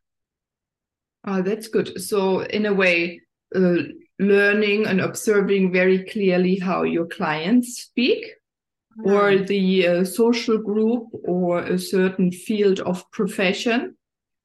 Oh, 1.28 1.42
that's 1.42 1.68
good. 1.68 2.02
So, 2.02 2.42
in 2.46 2.66
a 2.66 2.74
way, 2.74 3.20
uh, 3.54 3.84
learning 4.20 4.88
and 4.88 5.02
observing 5.02 5.74
very 5.74 6.06
clearly 6.06 6.58
how 6.58 6.84
your 6.84 7.08
clients 7.08 7.82
speak 7.82 8.26
mm. 8.98 9.12
or 9.12 9.44
the 9.46 9.88
uh, 9.88 10.04
social 10.06 10.58
group 10.58 11.08
or 11.26 11.60
a 11.60 11.78
certain 11.78 12.32
field 12.32 12.80
of 12.80 13.10
profession 13.12 13.98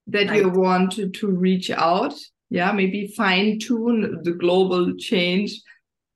that 0.07 0.29
right. 0.29 0.43
you 0.43 0.49
want 0.49 0.93
to, 0.93 1.09
to 1.09 1.29
reach 1.29 1.71
out 1.71 2.15
yeah 2.51 2.73
maybe 2.73 3.13
fine 3.17 3.59
tune 3.59 4.21
the 4.23 4.33
global 4.33 4.95
change 4.97 5.61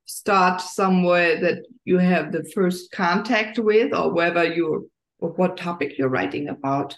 start 0.05 0.61
somewhere 0.61 1.39
that 1.39 1.59
you 1.85 1.97
have 1.97 2.31
the 2.31 2.43
first 2.55 2.91
contact 2.91 3.59
with 3.59 3.93
or 3.93 4.11
whether 4.11 4.43
you 4.43 4.89
or 5.19 5.29
what 5.31 5.57
topic 5.57 5.97
you're 5.97 6.09
writing 6.09 6.49
about 6.49 6.97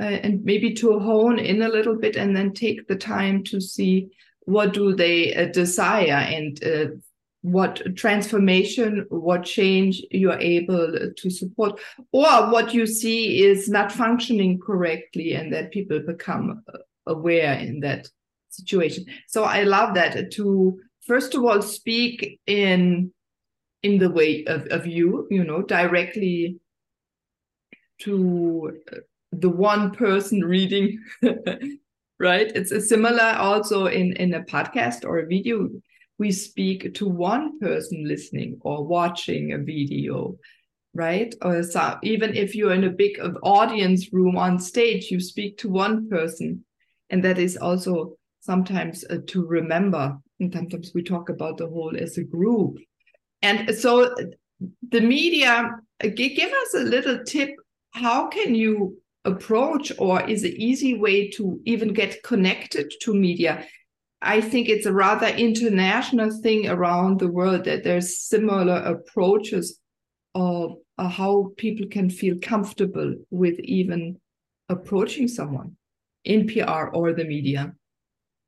uh, 0.00 0.04
and 0.04 0.44
maybe 0.44 0.72
to 0.74 0.98
hone 0.98 1.38
in 1.38 1.62
a 1.62 1.68
little 1.68 1.96
bit 1.96 2.16
and 2.16 2.36
then 2.36 2.52
take 2.52 2.86
the 2.86 2.96
time 2.96 3.42
to 3.42 3.60
see 3.60 4.08
what 4.40 4.72
do 4.72 4.94
they 4.94 5.34
uh, 5.34 5.46
desire 5.46 6.12
and 6.12 6.62
uh, 6.64 6.86
what 7.44 7.82
transformation 7.94 9.04
what 9.10 9.44
change 9.44 10.02
you're 10.10 10.40
able 10.40 11.12
to 11.14 11.28
support 11.28 11.78
or 12.10 12.50
what 12.50 12.72
you 12.72 12.86
see 12.86 13.44
is 13.44 13.68
not 13.68 13.92
functioning 13.92 14.58
correctly 14.58 15.34
and 15.34 15.52
that 15.52 15.70
people 15.70 16.00
become 16.00 16.62
uh, 16.72 16.78
aware 17.06 17.52
in 17.58 17.80
that 17.80 18.08
situation 18.48 19.04
so 19.28 19.44
i 19.44 19.62
love 19.62 19.94
that 19.94 20.32
to 20.32 20.80
first 21.06 21.34
of 21.34 21.44
all 21.44 21.60
speak 21.60 22.40
in 22.46 23.12
in 23.82 23.98
the 23.98 24.08
way 24.08 24.42
of, 24.46 24.66
of 24.68 24.86
you 24.86 25.26
you 25.30 25.44
know 25.44 25.60
directly 25.60 26.56
to 27.98 28.72
uh, 28.90 28.96
the 29.32 29.50
one 29.50 29.90
person 29.90 30.40
reading 30.40 30.98
right? 32.18 32.52
It's 32.54 32.88
similar 32.88 33.34
also 33.36 33.86
in, 33.86 34.14
in 34.14 34.34
a 34.34 34.42
podcast 34.42 35.04
or 35.04 35.18
a 35.18 35.26
video. 35.26 35.68
We 36.18 36.30
speak 36.32 36.94
to 36.94 37.08
one 37.08 37.58
person 37.58 38.06
listening 38.06 38.58
or 38.60 38.86
watching 38.86 39.52
a 39.52 39.58
video, 39.58 40.36
right? 40.94 41.34
Or 41.42 41.62
so, 41.62 41.98
even 42.02 42.36
if 42.36 42.54
you're 42.54 42.74
in 42.74 42.84
a 42.84 42.90
big 42.90 43.18
audience 43.42 44.12
room 44.12 44.36
on 44.36 44.58
stage, 44.58 45.10
you 45.10 45.20
speak 45.20 45.58
to 45.58 45.68
one 45.68 46.08
person. 46.08 46.64
And 47.10 47.22
that 47.24 47.38
is 47.38 47.56
also 47.56 48.16
sometimes 48.40 49.04
uh, 49.10 49.18
to 49.26 49.46
remember. 49.46 50.16
And 50.40 50.52
sometimes 50.52 50.92
we 50.94 51.02
talk 51.02 51.28
about 51.28 51.58
the 51.58 51.68
whole 51.68 51.96
as 51.98 52.16
a 52.16 52.24
group. 52.24 52.76
And 53.42 53.74
so 53.74 54.14
the 54.90 55.00
media, 55.00 55.70
uh, 56.02 56.08
give 56.14 56.52
us 56.52 56.74
a 56.74 56.80
little 56.80 57.24
tip. 57.24 57.50
How 57.92 58.28
can 58.28 58.54
you 58.54 58.98
approach 59.24 59.92
or 59.98 60.22
is 60.28 60.44
an 60.44 60.54
easy 60.56 60.98
way 60.98 61.30
to 61.30 61.60
even 61.64 61.92
get 61.92 62.22
connected 62.22 62.92
to 63.02 63.14
media 63.14 63.66
i 64.24 64.40
think 64.40 64.68
it's 64.68 64.86
a 64.86 64.92
rather 64.92 65.28
international 65.28 66.30
thing 66.42 66.68
around 66.68 67.20
the 67.20 67.28
world 67.28 67.64
that 67.64 67.84
there's 67.84 68.18
similar 68.18 68.76
approaches 68.76 69.78
of 70.34 70.76
uh, 70.98 71.08
how 71.08 71.52
people 71.56 71.86
can 71.88 72.10
feel 72.10 72.36
comfortable 72.42 73.14
with 73.30 73.58
even 73.60 74.18
approaching 74.68 75.28
someone 75.28 75.76
in 76.24 76.46
pr 76.46 76.88
or 76.92 77.12
the 77.12 77.24
media. 77.24 77.74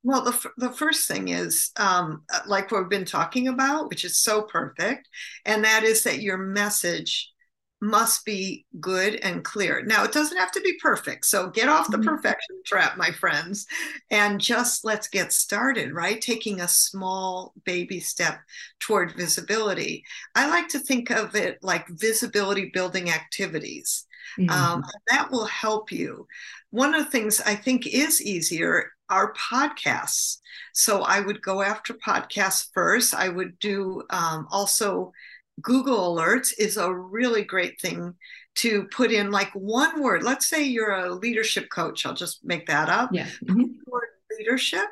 Well, 0.02 0.22
the, 0.22 0.30
f- 0.30 0.46
the 0.56 0.70
first 0.70 1.08
thing 1.08 1.28
is, 1.28 1.72
um, 1.76 2.22
like 2.46 2.70
we've 2.70 2.88
been 2.88 3.04
talking 3.04 3.48
about, 3.48 3.88
which 3.88 4.04
is 4.04 4.18
so 4.18 4.42
perfect, 4.42 5.08
and 5.44 5.64
that 5.64 5.82
is 5.82 6.04
that 6.04 6.22
your 6.22 6.38
message 6.38 7.32
must 7.80 8.24
be 8.24 8.64
good 8.80 9.16
and 9.16 9.44
clear. 9.44 9.82
Now, 9.84 10.04
it 10.04 10.12
doesn't 10.12 10.38
have 10.38 10.50
to 10.52 10.60
be 10.60 10.78
perfect. 10.80 11.26
So 11.26 11.50
get 11.50 11.68
off 11.68 11.90
the 11.90 11.98
mm-hmm. 11.98 12.08
perfection 12.08 12.56
trap, 12.64 12.96
my 12.96 13.10
friends, 13.10 13.66
and 14.10 14.40
just 14.40 14.84
let's 14.84 15.08
get 15.08 15.32
started, 15.32 15.92
right? 15.92 16.20
Taking 16.20 16.60
a 16.60 16.68
small 16.68 17.52
baby 17.64 18.00
step 18.00 18.40
toward 18.80 19.14
visibility. 19.14 20.04
I 20.34 20.48
like 20.48 20.68
to 20.68 20.78
think 20.78 21.10
of 21.10 21.34
it 21.34 21.58
like 21.62 21.86
visibility 21.88 22.70
building 22.72 23.10
activities. 23.10 24.06
Mm-hmm. 24.38 24.50
Um, 24.50 24.84
that 25.10 25.30
will 25.30 25.46
help 25.46 25.92
you. 25.92 26.26
One 26.70 26.94
of 26.94 27.04
the 27.04 27.10
things 27.10 27.40
I 27.40 27.54
think 27.54 27.86
is 27.86 28.22
easier 28.22 28.90
are 29.08 29.34
podcasts. 29.34 30.38
So 30.72 31.02
I 31.02 31.20
would 31.20 31.40
go 31.42 31.62
after 31.62 31.94
podcasts 31.94 32.68
first. 32.74 33.14
I 33.14 33.28
would 33.28 33.58
do 33.58 34.02
um, 34.10 34.48
also 34.50 35.12
Google 35.60 36.14
Alerts 36.14 36.52
is 36.58 36.76
a 36.76 36.92
really 36.92 37.42
great 37.42 37.80
thing 37.80 38.14
to 38.56 38.84
put 38.84 39.10
in 39.10 39.30
like 39.30 39.50
one 39.52 40.02
word. 40.02 40.22
Let's 40.22 40.48
say 40.48 40.64
you're 40.64 40.94
a 40.94 41.14
leadership 41.14 41.68
coach. 41.70 42.04
I'll 42.06 42.14
just 42.14 42.44
make 42.44 42.66
that 42.66 42.88
up. 42.88 43.10
Yeah. 43.12 43.28
Mm-hmm. 43.44 43.64
Word 43.86 44.08
leadership 44.38 44.88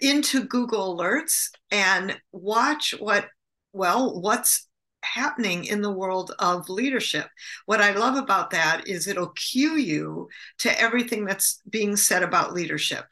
into 0.00 0.44
Google 0.44 0.96
Alerts 0.96 1.50
and 1.70 2.18
watch 2.32 2.94
what, 2.98 3.26
well, 3.72 4.20
what's 4.20 4.68
happening 5.02 5.64
in 5.64 5.82
the 5.82 5.90
world 5.90 6.34
of 6.38 6.68
leadership. 6.68 7.28
What 7.66 7.80
I 7.80 7.92
love 7.92 8.16
about 8.16 8.50
that 8.50 8.88
is 8.88 9.06
it'll 9.06 9.28
cue 9.30 9.76
you 9.76 10.28
to 10.58 10.80
everything 10.80 11.24
that's 11.24 11.60
being 11.68 11.96
said 11.96 12.22
about 12.22 12.52
leadership. 12.52 13.04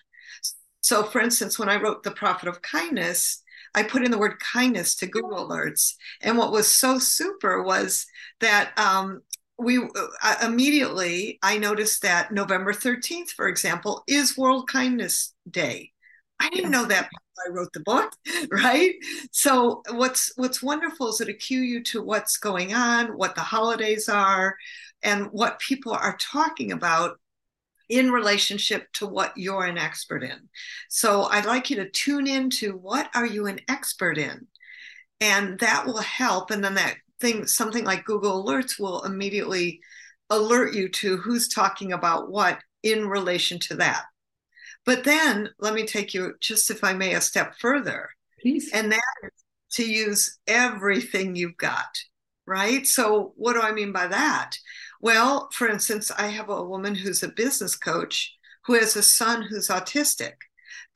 So, 0.81 1.05
for 1.05 1.21
instance, 1.21 1.59
when 1.59 1.69
I 1.69 1.81
wrote 1.81 2.03
The 2.03 2.11
Profit 2.11 2.49
of 2.49 2.61
Kindness, 2.63 3.43
I 3.75 3.83
put 3.83 4.05
in 4.05 4.11
the 4.11 4.19
word 4.19 4.39
kindness 4.41 4.95
to 4.97 5.07
Google 5.07 5.49
Alerts. 5.49 5.95
And 6.21 6.39
what 6.39 6.53
was 6.53 6.69
so 6.69 6.99
super 6.99 7.63
was 7.63 8.07
that 8.41 8.77
um, 8.79 9.23
we 9.59 9.79
uh, 9.79 10.37
immediately 10.43 11.39
I 11.43 11.59
noticed 11.59 12.03
that 12.03 12.33
November 12.33 12.73
13th, 12.73 13.31
for 13.31 13.49
example, 13.49 14.05
is 14.07 14.39
World 14.39 14.69
Kindness 14.69 15.35
Day. 15.51 15.91
I 16.41 16.49
didn't 16.51 16.73
know 16.73 16.87
that 16.87 17.09
I 17.47 17.51
wrote 17.51 17.73
the 17.73 17.81
book, 17.81 18.13
right? 18.51 18.95
So 19.31 19.83
what's 19.91 20.33
what's 20.37 20.63
wonderful 20.63 21.09
is 21.09 21.21
it 21.21 21.33
cue 21.35 21.61
you 21.61 21.83
to 21.85 22.03
what's 22.03 22.37
going 22.37 22.75
on, 22.75 23.17
what 23.17 23.35
the 23.35 23.41
holidays 23.41 24.09
are, 24.09 24.57
and 25.03 25.27
what 25.27 25.59
people 25.61 25.93
are 25.93 26.17
talking 26.19 26.73
about 26.73 27.19
in 27.89 28.11
relationship 28.11 28.91
to 28.95 29.07
what 29.07 29.33
you're 29.37 29.65
an 29.65 29.79
expert 29.79 30.23
in. 30.23 30.49
So 30.89 31.25
I'd 31.25 31.47
like 31.47 31.71
you 31.71 31.77
to 31.77 31.91
tune 31.91 32.27
into 32.27 32.73
what 32.73 33.11
are 33.15 33.27
you 33.27 33.47
an 33.47 33.61
expert 33.69 34.19
in? 34.19 34.47
And 35.21 35.59
that 35.61 35.87
will 35.87 35.99
help. 35.99 36.51
And 36.51 36.65
then 36.65 36.75
that 36.75 36.97
thing, 37.21 37.47
something 37.47 37.85
like 37.85 38.05
Google 38.05 38.45
Alerts 38.45 38.79
will 38.79 39.03
immediately 39.05 39.81
alert 40.31 40.75
you 40.75 40.89
to 40.89 41.17
who's 41.19 41.49
talking 41.49 41.93
about 41.93 42.31
what 42.31 42.59
in 42.83 43.09
relation 43.09 43.59
to 43.61 43.77
that. 43.77 44.05
But 44.87 45.05
then 45.05 45.51
let 45.59 45.75
me 45.75 45.87
take 45.87 46.13
you, 46.13 46.35
just 46.41 46.71
if 46.71 46.85
I 46.85 46.93
may, 46.93 47.15
a 47.15 47.21
step 47.21 47.55
further. 47.59 48.11
Please. 48.41 48.71
And 48.73 48.93
that 48.93 49.01
is 49.23 49.31
to 49.73 49.91
use 49.91 50.39
everything 50.47 51.35
you've 51.35 51.57
got, 51.57 51.99
right? 52.47 52.87
So, 52.87 53.33
what 53.37 53.55
do 53.55 53.61
I 53.61 53.73
mean 53.73 53.93
by 53.93 54.07
that? 54.09 54.57
Well, 55.05 55.51
for 55.53 55.69
instance, 55.69 56.11
I 56.11 56.29
have 56.29 56.49
a 56.49 56.65
woman 56.65 56.95
who's 56.95 57.23
a 57.23 57.29
business 57.29 57.77
coach 57.77 58.35
who 58.65 58.73
has 58.73 58.97
a 58.97 59.03
son 59.03 59.43
who's 59.43 59.69
autistic. 59.69 60.33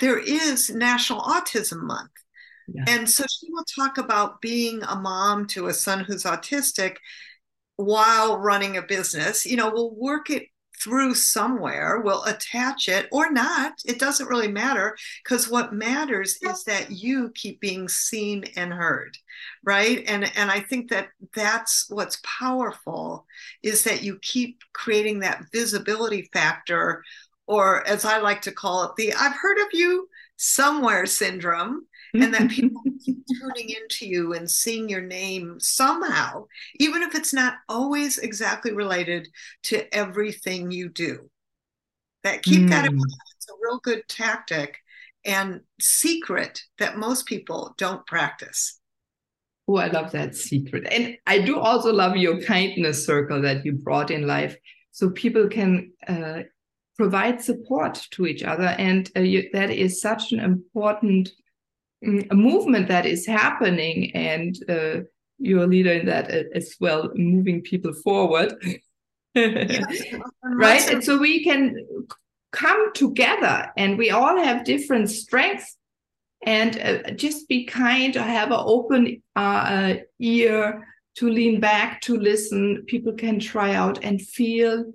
There 0.01 0.19
is 0.19 0.71
National 0.71 1.21
Autism 1.21 1.83
Month. 1.83 2.13
Yeah. 2.69 2.85
And 2.89 3.11
so 3.11 3.25
she 3.29 3.53
will 3.53 3.67
talk 3.79 3.99
about 3.99 4.41
being 4.41 4.83
a 4.83 4.97
mom 4.97 5.47
to 5.49 5.67
a 5.67 5.75
son 5.75 6.05
who's 6.05 6.25
autistic 6.25 6.97
while 7.77 8.39
running 8.39 8.79
a 8.79 8.83
business. 8.83 9.45
You 9.45 9.59
know, 9.59 9.71
we'll 9.71 9.95
work 9.95 10.31
it 10.31 10.45
through 10.83 11.15
somewhere, 11.15 12.01
we'll 12.01 12.25
attach 12.25 12.89
it 12.89 13.09
or 13.13 13.31
not. 13.31 13.73
It 13.85 13.99
doesn't 13.99 14.29
really 14.29 14.49
matter 14.49 14.97
because 15.23 15.49
what 15.49 15.73
matters 15.73 16.39
is 16.43 16.65
that 16.65 16.91
you 16.91 17.31
keep 17.35 17.61
being 17.61 17.89
seen 17.89 18.45
and 18.57 18.73
heard, 18.73 19.17
right? 19.65 20.05
And 20.07 20.31
and 20.37 20.51
I 20.51 20.61
think 20.61 20.91
that 20.91 21.09
that's 21.35 21.87
what's 21.89 22.21
powerful 22.23 23.27
is 23.63 23.85
that 23.85 24.03
you 24.03 24.19
keep 24.23 24.61
creating 24.73 25.21
that 25.21 25.45
visibility 25.53 26.29
factor 26.33 27.03
or 27.47 27.87
as 27.89 28.05
I 28.05 28.19
like 28.19 28.43
to 28.43 28.53
call 28.53 28.85
it 28.85 28.93
the 28.97 29.15
I've 29.15 29.37
heard 29.37 29.59
of 29.59 29.69
you 29.73 30.09
somewhere 30.37 31.07
syndrome 31.07 31.87
and 32.15 32.35
that 32.35 32.51
people 32.51 32.83
keep 33.05 33.19
tuning 33.27 33.71
into 33.71 34.07
you 34.07 34.35
and 34.35 34.51
seeing 34.51 34.89
your 34.89 35.01
name 35.01 35.59
somehow, 35.61 36.47
even 36.79 37.03
if 37.03 37.15
it's 37.15 37.33
not 37.33 37.55
always 37.69 38.19
exactly 38.19 38.73
related 38.73 39.29
to 39.65 39.93
everything 39.95 40.71
you 40.71 40.89
do. 40.89 41.31
That 42.25 42.43
keep 42.43 42.63
mm. 42.63 42.71
that 42.71 42.85
in 42.85 42.93
hmm. 42.93 42.99
mind. 42.99 43.13
It's 43.37 43.49
a 43.49 43.55
real 43.63 43.79
good 43.79 44.03
tactic 44.09 44.79
and 45.25 45.61
secret 45.81 46.63
that 46.79 46.99
most 46.99 47.27
people 47.27 47.75
don't 47.79 48.05
practice. 48.07 48.79
Oh, 49.69 49.77
I 49.77 49.89
love 49.89 50.13
that 50.13 50.35
secret. 50.35 50.89
And 50.91 51.19
I 51.27 51.39
do 51.39 51.59
also 51.59 51.93
love 51.93 52.17
your 52.17 52.41
kindness 52.41 53.05
circle 53.05 53.43
that 53.43 53.65
you 53.65 53.73
brought 53.73 54.11
in 54.11 54.27
life 54.27 54.57
so 54.93 55.11
people 55.11 55.47
can 55.49 55.93
uh, 56.09 56.41
provide 56.97 57.43
support 57.43 58.07
to 58.13 58.27
each 58.27 58.43
other. 58.43 58.75
And 58.79 59.11
uh, 59.15 59.21
you, 59.21 59.51
that 59.53 59.71
is 59.71 60.01
such 60.01 60.33
an 60.33 60.41
important 60.41 61.31
a 62.03 62.35
movement 62.35 62.89
that 62.89 63.07
is 63.07 63.27
happening 63.27 64.13
and 64.15 64.59
uh, 64.69 65.01
you're 65.39 65.65
a 65.65 65.67
leader 65.67 65.93
in 65.93 66.07
that 66.07 66.31
as 66.31 66.77
well 66.81 67.11
moving 67.15 67.63
people 67.63 67.93
forward. 67.93 68.55
Right? 70.43 70.91
And 70.91 71.05
so 71.05 71.17
we 71.17 71.45
can 71.45 71.87
come 72.51 72.93
together 72.93 73.71
and 73.77 73.97
we 73.97 74.11
all 74.11 74.37
have 74.37 74.65
different 74.65 75.11
strengths. 75.11 75.77
And 76.45 76.81
uh, 76.81 77.11
just 77.13 77.49
be 77.49 77.65
kind 77.65 78.17
or 78.17 78.23
have 78.23 78.49
an 78.49 78.61
open 78.61 79.23
uh, 79.37 79.95
ear 80.19 80.89
to 81.17 81.29
lean 81.29 81.61
back 81.61 82.01
to 82.03 82.17
listen. 82.17 82.85
People 82.87 83.13
can 83.13 83.39
try 83.39 83.75
out 83.75 84.03
and 84.03 84.21
feel 84.21 84.93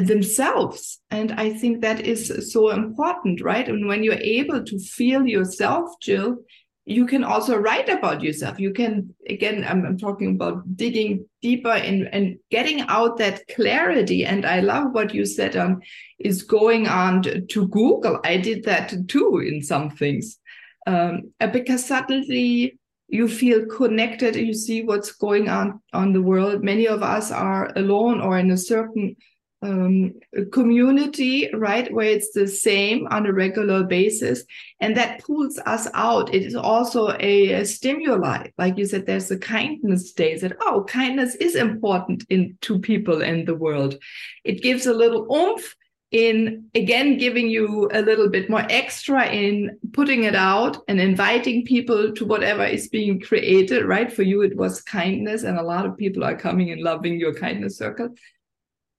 themselves. 0.00 1.00
And 1.10 1.32
i 1.32 1.52
think 1.52 1.80
that 1.80 2.00
is 2.00 2.52
so 2.52 2.70
important 2.70 3.42
right? 3.42 3.68
And 3.68 3.88
when 3.88 4.02
you're 4.04 4.14
able 4.14 4.64
to 4.64 4.78
feel 4.78 5.26
yourself 5.26 5.90
jill 6.00 6.36
you 6.84 7.04
can 7.04 7.22
also 7.22 7.54
write 7.54 7.90
about 7.90 8.22
yourself. 8.22 8.58
You 8.58 8.72
can 8.72 9.14
again 9.28 9.64
i'm, 9.68 9.84
I'm 9.84 9.98
talking 9.98 10.34
about 10.36 10.76
digging 10.76 11.26
deeper 11.42 11.70
and 11.70 12.08
and 12.12 12.38
getting 12.50 12.80
out 12.82 13.18
that 13.18 13.46
clarity. 13.48 14.24
And 14.24 14.46
i 14.46 14.60
love 14.60 14.92
what 14.92 15.12
you 15.14 15.26
said 15.26 15.56
on 15.56 15.82
is 16.18 16.42
going 16.42 16.88
on 16.88 17.22
to 17.22 17.68
google. 17.68 18.20
I 18.24 18.38
did 18.38 18.64
that 18.64 18.94
too 19.08 19.42
in 19.46 19.62
some 19.62 19.90
things. 19.90 20.38
Um, 20.86 21.32
because 21.52 21.84
suddenly 21.84 22.78
you 23.08 23.26
feel 23.26 23.66
connected. 23.66 24.36
You 24.36 24.54
see 24.54 24.82
what's 24.82 25.12
going 25.12 25.48
on 25.48 25.80
on 25.92 26.12
the 26.12 26.22
world. 26.22 26.62
Many 26.62 26.86
of 26.86 27.02
us 27.02 27.30
are 27.30 27.70
alone 27.76 28.20
or 28.20 28.38
in 28.38 28.50
a 28.50 28.56
certain 28.56 29.16
um, 29.62 30.14
community, 30.52 31.50
right, 31.52 31.92
where 31.92 32.08
it's 32.08 32.32
the 32.32 32.46
same 32.46 33.08
on 33.10 33.26
a 33.26 33.32
regular 33.32 33.82
basis, 33.84 34.44
and 34.80 34.96
that 34.96 35.22
pulls 35.24 35.58
us 35.66 35.88
out. 35.94 36.32
It 36.32 36.42
is 36.42 36.54
also 36.54 37.10
a, 37.18 37.52
a 37.52 37.64
stimuli, 37.64 38.48
like 38.56 38.78
you 38.78 38.86
said. 38.86 39.06
There's 39.06 39.30
a 39.30 39.38
kindness 39.38 40.12
day 40.12 40.38
that 40.38 40.56
oh, 40.60 40.84
kindness 40.84 41.34
is 41.36 41.56
important 41.56 42.24
in 42.28 42.56
to 42.62 42.78
people 42.78 43.22
in 43.22 43.44
the 43.44 43.54
world. 43.54 43.96
It 44.44 44.62
gives 44.62 44.86
a 44.86 44.94
little 44.94 45.26
oomph 45.34 45.74
in 46.10 46.64
again 46.74 47.18
giving 47.18 47.48
you 47.48 47.90
a 47.92 48.00
little 48.00 48.30
bit 48.30 48.48
more 48.48 48.64
extra 48.70 49.26
in 49.26 49.78
putting 49.92 50.24
it 50.24 50.34
out 50.34 50.78
and 50.88 50.98
inviting 50.98 51.66
people 51.66 52.12
to 52.14 52.24
whatever 52.24 52.64
is 52.64 52.88
being 52.88 53.20
created 53.20 53.84
right 53.84 54.10
for 54.10 54.22
you 54.22 54.40
it 54.40 54.56
was 54.56 54.80
kindness 54.80 55.42
and 55.42 55.58
a 55.58 55.62
lot 55.62 55.84
of 55.84 55.98
people 55.98 56.24
are 56.24 56.34
coming 56.34 56.70
and 56.70 56.80
loving 56.80 57.20
your 57.20 57.34
kindness 57.34 57.76
circle 57.76 58.08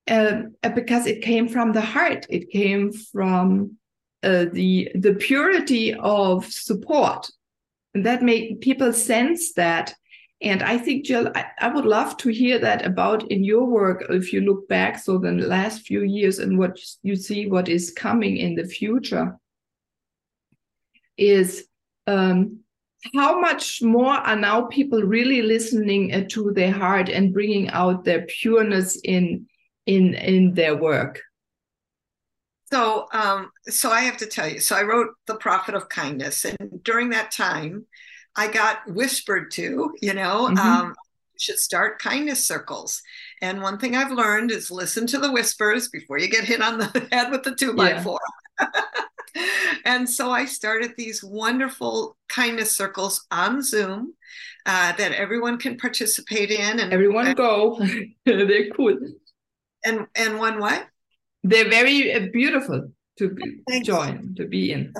uh, 0.10 0.70
because 0.76 1.06
it 1.06 1.22
came 1.22 1.48
from 1.48 1.72
the 1.72 1.82
heart. 1.82 2.26
It 2.30 2.50
came 2.50 2.92
from 2.92 3.78
uh, 4.24 4.46
the 4.52 4.92
the 4.96 5.14
purity 5.14 5.94
of 5.94 6.46
support, 6.46 7.30
and 7.94 8.06
that 8.06 8.24
made 8.24 8.62
people 8.62 8.94
sense 8.94 9.54
that. 9.54 9.94
And 10.42 10.64
I 10.64 10.78
think, 10.78 11.04
Jill, 11.04 11.30
I, 11.36 11.48
I, 11.60 11.68
would 11.68 11.84
love 11.84 12.16
to 12.18 12.30
hear 12.30 12.60
that 12.60 12.86
about 12.86 13.30
in 13.30 13.44
your 13.44 13.66
work. 13.66 14.06
If 14.10 14.32
you 14.32 14.40
look 14.40 14.70
back, 14.70 14.98
so 14.98 15.18
the 15.18 15.34
last 15.34 15.86
few 15.86 16.04
years 16.04 16.40
and 16.40 16.58
what 16.58 16.80
you 17.04 17.18
see, 17.18 17.48
what 17.48 17.68
is 17.68 17.92
coming 17.92 18.38
in 18.38 18.56
the 18.56 18.64
future, 18.64 19.38
is 21.18 21.68
um, 22.08 22.60
how 23.14 23.40
much 23.42 23.82
more 23.82 24.14
are 24.14 24.38
now 24.38 24.62
people 24.68 25.02
really 25.02 25.42
listening 25.42 26.14
uh, 26.14 26.24
to 26.30 26.54
their 26.54 26.72
heart 26.72 27.10
and 27.10 27.34
bringing 27.34 27.70
out 27.72 28.06
their 28.06 28.26
pureness 28.28 28.96
in 29.04 29.46
in 29.90 30.14
in 30.14 30.54
their 30.54 30.76
work 30.76 31.22
so 32.72 33.08
um 33.14 33.50
so 33.68 33.90
i 33.90 34.02
have 34.02 34.18
to 34.18 34.26
tell 34.26 34.48
you 34.48 34.60
so 34.60 34.76
i 34.76 34.84
wrote 34.84 35.10
the 35.28 35.36
profit 35.36 35.76
of 35.76 35.90
kindness 35.90 36.46
and 36.46 36.84
during 36.84 37.10
that 37.10 37.32
time 37.32 37.86
i 38.36 38.48
got 38.48 38.78
whispered 38.88 39.50
to 39.52 39.92
you 40.02 40.14
know 40.14 40.48
mm-hmm. 40.48 40.58
um 40.58 40.96
should 41.40 41.60
start 41.60 42.00
kindness 42.00 42.46
circles. 42.46 43.02
And 43.42 43.62
one 43.62 43.78
thing 43.78 43.96
I've 43.96 44.12
learned 44.12 44.52
is 44.52 44.70
listen 44.70 45.08
to 45.08 45.18
the 45.18 45.32
whispers 45.32 45.88
before 45.88 46.20
you 46.20 46.28
get 46.28 46.44
hit 46.44 46.62
on 46.62 46.78
the 46.78 47.08
head 47.12 47.32
with 47.32 47.44
the 47.44 47.56
two 47.56 47.74
by 47.74 47.92
yeah. 47.92 48.04
four. 48.04 48.20
and 49.86 50.10
so 50.10 50.32
I 50.32 50.46
started 50.46 50.94
these 50.98 51.24
wonderful 51.24 52.18
kindness 52.28 52.76
circles 52.76 53.26
on 53.32 53.62
Zoom 53.64 54.14
uh, 54.66 54.92
that 54.94 55.14
everyone 55.14 55.58
can 55.58 55.78
participate 55.78 56.52
in. 56.52 56.80
And 56.80 56.94
everyone 56.94 57.34
go. 57.34 57.80
They're 58.26 58.70
cool 58.72 58.98
And 59.86 60.08
and 60.16 60.38
one 60.38 60.60
what? 60.60 60.88
They're 61.44 61.70
very 61.70 62.14
uh, 62.14 62.28
beautiful 62.32 62.92
to 63.18 63.30
be, 63.30 63.82
join, 63.82 64.36
to 64.36 64.46
be 64.46 64.72
in. 64.72 64.94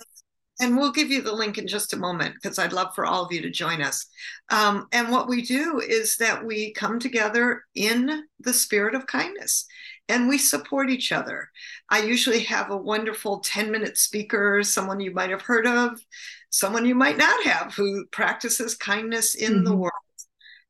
and 0.62 0.78
we'll 0.78 0.92
give 0.92 1.10
you 1.10 1.22
the 1.22 1.34
link 1.34 1.58
in 1.58 1.68
just 1.68 1.94
a 1.94 1.98
moment 1.98 2.36
because 2.36 2.60
I'd 2.60 2.74
love 2.74 2.94
for 2.96 3.06
all 3.06 3.26
of 3.26 3.32
you 3.32 3.42
to 3.42 3.50
join 3.50 3.82
us. 3.82 4.06
Um, 4.50 4.88
and 4.92 5.10
what 5.10 5.28
we 5.28 5.42
do 5.42 5.82
is 5.86 6.18
that 6.18 6.46
we 6.46 6.74
come 6.74 7.00
together 7.00 7.64
in 7.76 8.24
the 8.40 8.54
spirit 8.54 8.96
of 8.96 9.08
kindness 9.08 9.66
and 10.10 10.28
we 10.28 10.38
support 10.38 10.90
each 10.90 11.12
other. 11.12 11.50
I 11.90 12.02
usually 12.02 12.40
have 12.42 12.72
a 12.72 12.78
wonderful 12.78 13.40
10 13.40 13.72
minute 13.72 13.98
speaker, 13.98 14.64
someone 14.64 15.00
you 15.00 15.12
might 15.12 15.30
have 15.30 15.42
heard 15.42 15.68
of, 15.68 16.00
someone 16.50 16.86
you 16.86 16.96
might 16.96 17.18
not 17.18 17.44
have, 17.44 17.74
who 17.76 18.06
practices 18.08 18.76
kindness 18.76 19.36
in 19.36 19.54
mm-hmm. 19.54 19.64
the 19.66 19.76
world. 19.76 19.94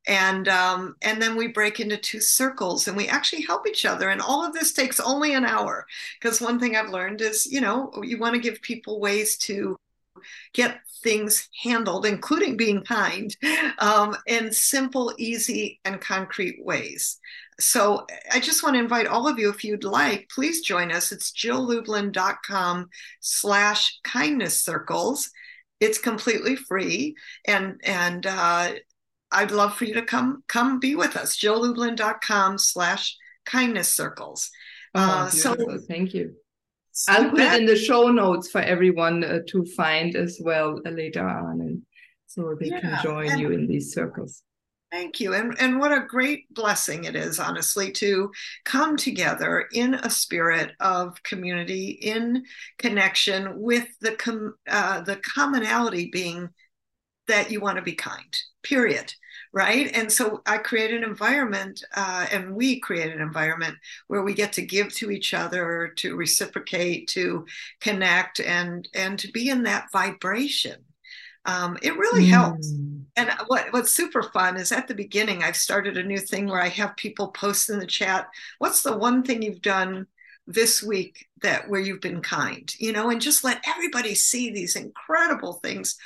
And 0.08 0.48
um, 0.48 0.96
and 1.02 1.20
then 1.20 1.36
we 1.36 1.48
break 1.48 1.78
into 1.78 1.96
two 1.96 2.20
circles 2.20 2.88
and 2.88 2.96
we 2.96 3.08
actually 3.08 3.42
help 3.42 3.66
each 3.66 3.84
other. 3.84 4.08
And 4.08 4.20
all 4.20 4.44
of 4.44 4.54
this 4.54 4.72
takes 4.72 4.98
only 4.98 5.34
an 5.34 5.44
hour. 5.44 5.86
Because 6.20 6.40
one 6.40 6.58
thing 6.58 6.74
I've 6.74 6.90
learned 6.90 7.20
is, 7.20 7.46
you 7.46 7.60
know, 7.60 7.92
you 8.02 8.18
want 8.18 8.34
to 8.34 8.40
give 8.40 8.62
people 8.62 8.98
ways 8.98 9.36
to 9.38 9.78
get 10.52 10.80
things 11.02 11.48
handled, 11.62 12.06
including 12.06 12.56
being 12.56 12.82
kind, 12.82 13.34
um, 13.78 14.16
in 14.26 14.52
simple, 14.52 15.14
easy, 15.18 15.80
and 15.84 16.00
concrete 16.00 16.58
ways. 16.64 17.18
So 17.58 18.06
I 18.32 18.40
just 18.40 18.62
want 18.62 18.74
to 18.74 18.80
invite 18.80 19.06
all 19.06 19.28
of 19.28 19.38
you, 19.38 19.50
if 19.50 19.64
you'd 19.64 19.84
like, 19.84 20.30
please 20.34 20.62
join 20.62 20.90
us. 20.92 21.12
It's 21.12 21.32
jilllublin.com 21.32 22.88
slash 23.20 23.98
kindness 24.02 24.62
circles. 24.62 25.30
It's 25.78 25.98
completely 25.98 26.56
free. 26.56 27.16
And, 27.46 27.80
and, 27.84 28.26
uh, 28.26 28.72
I'd 29.32 29.50
love 29.50 29.76
for 29.76 29.84
you 29.84 29.94
to 29.94 30.02
come, 30.02 30.42
come 30.48 30.80
be 30.80 30.94
with 30.94 31.16
us. 31.16 31.36
jilllublin.com 31.36 32.58
slash 32.58 33.16
kindness 33.46 33.94
circles. 33.94 34.50
Oh, 34.94 35.00
uh, 35.00 35.28
so 35.28 35.56
thank 35.88 36.14
you. 36.14 36.34
I'll 37.08 37.30
put 37.30 37.40
it 37.40 37.60
in 37.60 37.66
the 37.66 37.76
show 37.76 38.08
notes 38.08 38.50
for 38.50 38.60
everyone 38.60 39.24
uh, 39.24 39.38
to 39.48 39.64
find 39.64 40.16
as 40.16 40.38
well 40.42 40.80
uh, 40.84 40.90
later 40.90 41.26
on, 41.26 41.60
and 41.60 41.82
so 42.26 42.56
they 42.58 42.66
yeah, 42.66 42.80
can 42.80 42.98
join 43.02 43.38
you 43.38 43.52
in 43.52 43.66
these 43.66 43.92
circles. 43.92 44.42
Thank 44.90 45.20
you. 45.20 45.34
And, 45.34 45.54
and 45.60 45.78
what 45.78 45.92
a 45.92 46.04
great 46.04 46.52
blessing 46.52 47.04
it 47.04 47.14
is, 47.14 47.38
honestly, 47.38 47.92
to 47.92 48.32
come 48.64 48.96
together 48.96 49.66
in 49.72 49.94
a 49.94 50.10
spirit 50.10 50.72
of 50.80 51.22
community, 51.22 51.90
in 51.90 52.44
connection 52.76 53.60
with 53.60 53.86
the, 54.00 54.12
com- 54.16 54.56
uh, 54.68 55.02
the 55.02 55.16
commonality 55.16 56.10
being 56.12 56.48
that 57.30 57.50
you 57.50 57.60
want 57.60 57.76
to 57.76 57.82
be 57.82 57.94
kind, 57.94 58.36
period. 58.62 59.12
Right. 59.52 59.90
And 59.96 60.12
so 60.12 60.42
I 60.46 60.58
create 60.58 60.94
an 60.94 61.02
environment, 61.02 61.82
uh, 61.96 62.26
and 62.30 62.54
we 62.54 62.78
create 62.78 63.12
an 63.12 63.20
environment 63.20 63.76
where 64.06 64.22
we 64.22 64.32
get 64.32 64.52
to 64.52 64.62
give 64.62 64.92
to 64.94 65.10
each 65.10 65.34
other, 65.34 65.92
to 65.96 66.14
reciprocate, 66.14 67.08
to 67.08 67.44
connect, 67.80 68.38
and 68.38 68.88
and 68.94 69.18
to 69.18 69.32
be 69.32 69.48
in 69.48 69.64
that 69.64 69.90
vibration 69.90 70.76
um, 71.46 71.78
it 71.82 71.96
really 71.96 72.24
mm. 72.24 72.30
helps. 72.30 72.72
And 73.16 73.30
what, 73.46 73.72
what's 73.72 73.90
super 73.90 74.22
fun 74.22 74.56
is 74.56 74.72
at 74.72 74.88
the 74.88 74.94
beginning, 74.94 75.42
I've 75.42 75.56
started 75.56 75.96
a 75.96 76.02
new 76.02 76.18
thing 76.18 76.46
where 76.46 76.60
I 76.60 76.68
have 76.68 76.96
people 76.96 77.28
post 77.28 77.70
in 77.70 77.78
the 77.78 77.86
chat, 77.86 78.28
what's 78.58 78.82
the 78.82 78.96
one 78.96 79.22
thing 79.22 79.42
you've 79.42 79.62
done 79.62 80.06
this 80.46 80.82
week 80.82 81.28
that 81.42 81.68
where 81.68 81.80
you've 81.80 82.00
been 82.00 82.22
kind, 82.22 82.72
you 82.78 82.92
know, 82.92 83.10
and 83.10 83.20
just 83.20 83.44
let 83.44 83.62
everybody 83.66 84.14
see 84.14 84.50
these 84.50 84.76
incredible 84.76 85.54
things. 85.54 85.96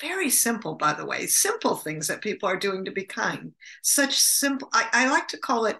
Very 0.00 0.28
simple, 0.30 0.74
by 0.74 0.92
the 0.92 1.06
way, 1.06 1.26
simple 1.26 1.76
things 1.76 2.08
that 2.08 2.20
people 2.20 2.48
are 2.48 2.56
doing 2.56 2.84
to 2.84 2.90
be 2.90 3.04
kind. 3.04 3.52
Such 3.82 4.18
simple, 4.18 4.68
I, 4.72 4.88
I 4.92 5.08
like 5.10 5.28
to 5.28 5.38
call 5.38 5.66
it 5.66 5.78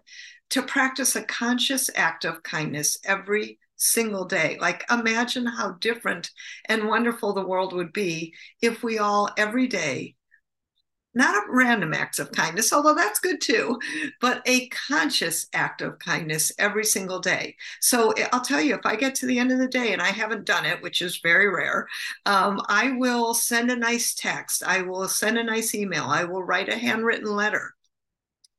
to 0.50 0.62
practice 0.62 1.16
a 1.16 1.22
conscious 1.22 1.90
act 1.94 2.24
of 2.24 2.42
kindness 2.42 2.98
every 3.04 3.58
single 3.76 4.24
day. 4.24 4.56
Like, 4.60 4.84
imagine 4.90 5.46
how 5.46 5.72
different 5.80 6.30
and 6.66 6.86
wonderful 6.86 7.32
the 7.32 7.46
world 7.46 7.72
would 7.72 7.92
be 7.92 8.34
if 8.62 8.82
we 8.82 8.98
all 8.98 9.30
every 9.36 9.66
day, 9.66 10.14
not 11.14 11.36
a 11.36 11.52
random 11.52 11.94
acts 11.94 12.18
of 12.18 12.32
kindness, 12.32 12.72
although 12.72 12.94
that's 12.94 13.20
good 13.20 13.40
too, 13.40 13.78
but 14.20 14.42
a 14.46 14.68
conscious 14.68 15.46
act 15.52 15.82
of 15.82 15.98
kindness 15.98 16.52
every 16.58 16.84
single 16.84 17.20
day. 17.20 17.56
So 17.80 18.12
I'll 18.32 18.40
tell 18.40 18.60
you, 18.60 18.74
if 18.74 18.84
I 18.84 18.96
get 18.96 19.14
to 19.16 19.26
the 19.26 19.38
end 19.38 19.52
of 19.52 19.58
the 19.58 19.68
day 19.68 19.92
and 19.92 20.02
I 20.02 20.08
haven't 20.08 20.46
done 20.46 20.64
it, 20.64 20.82
which 20.82 21.02
is 21.02 21.20
very 21.22 21.48
rare, 21.48 21.86
um, 22.26 22.60
I 22.68 22.92
will 22.92 23.34
send 23.34 23.70
a 23.70 23.76
nice 23.76 24.14
text. 24.14 24.62
I 24.62 24.82
will 24.82 25.08
send 25.08 25.38
a 25.38 25.44
nice 25.44 25.74
email. 25.74 26.04
I 26.04 26.24
will 26.24 26.42
write 26.42 26.68
a 26.68 26.76
handwritten 26.76 27.34
letter 27.34 27.74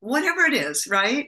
whatever 0.05 0.41
it 0.41 0.53
is, 0.53 0.87
right? 0.87 1.27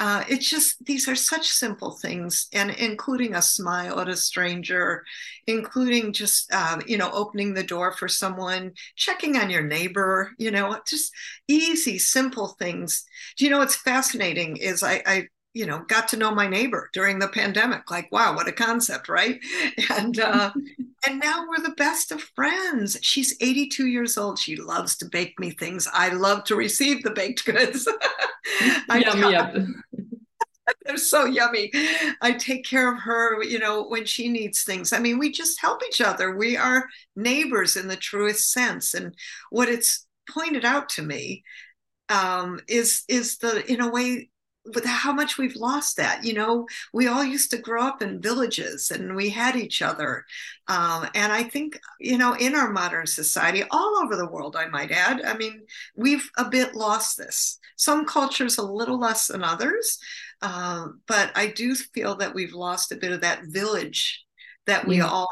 Uh, 0.00 0.24
it's 0.28 0.48
just 0.48 0.84
these 0.84 1.08
are 1.08 1.16
such 1.16 1.48
simple 1.48 1.92
things, 1.92 2.48
and 2.52 2.70
including 2.70 3.34
a 3.34 3.42
smile 3.42 3.98
at 4.00 4.08
a 4.08 4.16
stranger, 4.16 5.04
including 5.46 6.12
just 6.12 6.52
uh, 6.52 6.78
you 6.86 6.96
know 6.98 7.10
opening 7.12 7.54
the 7.54 7.62
door 7.62 7.92
for 7.92 8.08
someone, 8.08 8.72
checking 8.96 9.36
on 9.36 9.50
your 9.50 9.62
neighbor, 9.62 10.32
you 10.38 10.50
know, 10.50 10.78
just 10.86 11.12
easy, 11.48 11.98
simple 11.98 12.48
things. 12.58 13.04
Do 13.36 13.44
you 13.44 13.50
know 13.50 13.58
what's 13.58 13.76
fascinating 13.76 14.56
is 14.58 14.82
I, 14.82 15.02
I 15.06 15.28
you 15.54 15.66
know 15.66 15.84
got 15.88 16.08
to 16.08 16.16
know 16.16 16.30
my 16.30 16.46
neighbor 16.46 16.90
during 16.92 17.18
the 17.18 17.28
pandemic 17.28 17.90
like 17.90 18.10
wow 18.12 18.34
what 18.34 18.48
a 18.48 18.52
concept 18.52 19.08
right? 19.08 19.40
And 19.90 20.18
uh 20.20 20.52
and 21.06 21.20
now 21.20 21.46
we're 21.48 21.62
the 21.62 21.74
best 21.76 22.10
of 22.10 22.20
friends. 22.20 22.98
She's 23.02 23.36
82 23.40 23.86
years 23.86 24.18
old. 24.18 24.38
She 24.38 24.56
loves 24.56 24.96
to 24.96 25.06
bake 25.06 25.38
me 25.38 25.50
things. 25.50 25.88
I 25.92 26.08
love 26.10 26.44
to 26.44 26.56
receive 26.56 27.02
the 27.02 27.12
baked 27.12 27.44
goods. 27.44 27.88
Yummy 28.90 29.32
yum. 29.32 29.82
they're 30.84 30.96
so 30.96 31.24
yummy. 31.24 31.70
I 32.20 32.32
take 32.32 32.64
care 32.64 32.92
of 32.92 33.00
her 33.00 33.42
you 33.42 33.58
know 33.58 33.84
when 33.84 34.04
she 34.04 34.28
needs 34.28 34.62
things. 34.62 34.92
I 34.92 34.98
mean 34.98 35.18
we 35.18 35.32
just 35.32 35.60
help 35.60 35.82
each 35.86 36.00
other. 36.00 36.36
We 36.36 36.56
are 36.56 36.88
neighbors 37.16 37.76
in 37.76 37.88
the 37.88 37.96
truest 37.96 38.52
sense. 38.52 38.94
And 38.94 39.14
what 39.50 39.68
it's 39.68 40.06
pointed 40.28 40.64
out 40.64 40.88
to 40.90 41.02
me 41.02 41.42
um, 42.08 42.60
is 42.68 43.04
is 43.08 43.38
the 43.38 43.64
in 43.70 43.80
a 43.80 43.90
way 43.90 44.30
with 44.74 44.84
how 44.84 45.12
much 45.12 45.38
we've 45.38 45.56
lost 45.56 45.96
that 45.96 46.24
you 46.24 46.34
know? 46.34 46.66
We 46.92 47.06
all 47.06 47.24
used 47.24 47.50
to 47.50 47.58
grow 47.58 47.82
up 47.82 48.02
in 48.02 48.20
villages 48.20 48.90
and 48.90 49.14
we 49.14 49.30
had 49.30 49.56
each 49.56 49.82
other 49.82 50.24
um, 50.68 51.08
and 51.14 51.32
i 51.32 51.42
think 51.42 51.78
you 52.00 52.18
know 52.18 52.34
in 52.34 52.54
our 52.54 52.70
modern 52.70 53.06
society 53.06 53.64
all 53.70 53.98
over 54.02 54.16
the 54.16 54.28
world 54.28 54.56
i 54.56 54.66
might 54.66 54.90
add 54.90 55.22
i 55.22 55.36
mean 55.36 55.62
we've 55.96 56.30
a 56.36 56.48
bit 56.48 56.74
lost 56.74 57.16
this. 57.16 57.58
Some 57.76 58.04
cultures 58.04 58.58
a 58.58 58.62
little 58.62 58.98
less 58.98 59.28
than 59.28 59.44
others 59.44 59.98
uh, 60.42 60.88
but 61.06 61.30
i 61.34 61.46
do 61.46 61.74
feel 61.74 62.16
that 62.16 62.34
we've 62.34 62.54
lost 62.54 62.92
a 62.92 62.96
bit 62.96 63.12
of 63.12 63.20
that 63.22 63.44
village 63.44 64.24
that 64.66 64.86
we 64.86 64.98
yeah. 64.98 65.08
all 65.08 65.28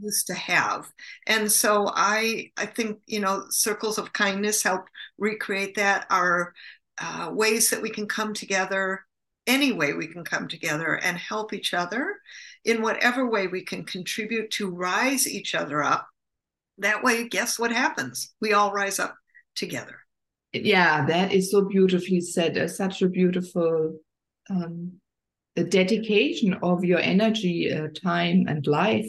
used 0.00 0.26
to 0.28 0.34
have. 0.34 0.90
And 1.26 1.50
so 1.50 1.90
i 1.94 2.50
i 2.56 2.66
think 2.66 2.98
you 3.06 3.20
know 3.20 3.44
circles 3.50 3.98
of 3.98 4.12
kindness 4.12 4.62
help 4.62 4.86
recreate 5.18 5.74
that. 5.76 6.06
Our 6.10 6.54
uh, 7.00 7.30
ways 7.32 7.70
that 7.70 7.82
we 7.82 7.90
can 7.90 8.06
come 8.06 8.34
together, 8.34 9.04
any 9.46 9.72
way 9.72 9.92
we 9.92 10.06
can 10.06 10.24
come 10.24 10.48
together 10.48 10.94
and 10.94 11.16
help 11.16 11.52
each 11.52 11.74
other 11.74 12.16
in 12.64 12.82
whatever 12.82 13.28
way 13.28 13.46
we 13.46 13.62
can 13.62 13.84
contribute 13.84 14.50
to 14.52 14.70
rise 14.70 15.26
each 15.26 15.54
other 15.54 15.82
up. 15.82 16.06
That 16.78 17.02
way, 17.02 17.28
guess 17.28 17.58
what 17.58 17.72
happens? 17.72 18.34
We 18.40 18.52
all 18.52 18.72
rise 18.72 18.98
up 18.98 19.16
together. 19.56 20.00
Yeah, 20.52 21.04
that 21.06 21.32
is 21.32 21.50
so 21.50 21.64
beautifully 21.64 22.20
said. 22.20 22.56
Uh, 22.56 22.68
such 22.68 23.02
a 23.02 23.08
beautiful 23.08 23.98
um, 24.50 24.92
a 25.58 25.64
dedication 25.64 26.54
of 26.62 26.84
your 26.84 27.00
energy, 27.00 27.72
uh, 27.72 27.88
time, 28.00 28.46
and 28.48 28.66
life. 28.66 29.08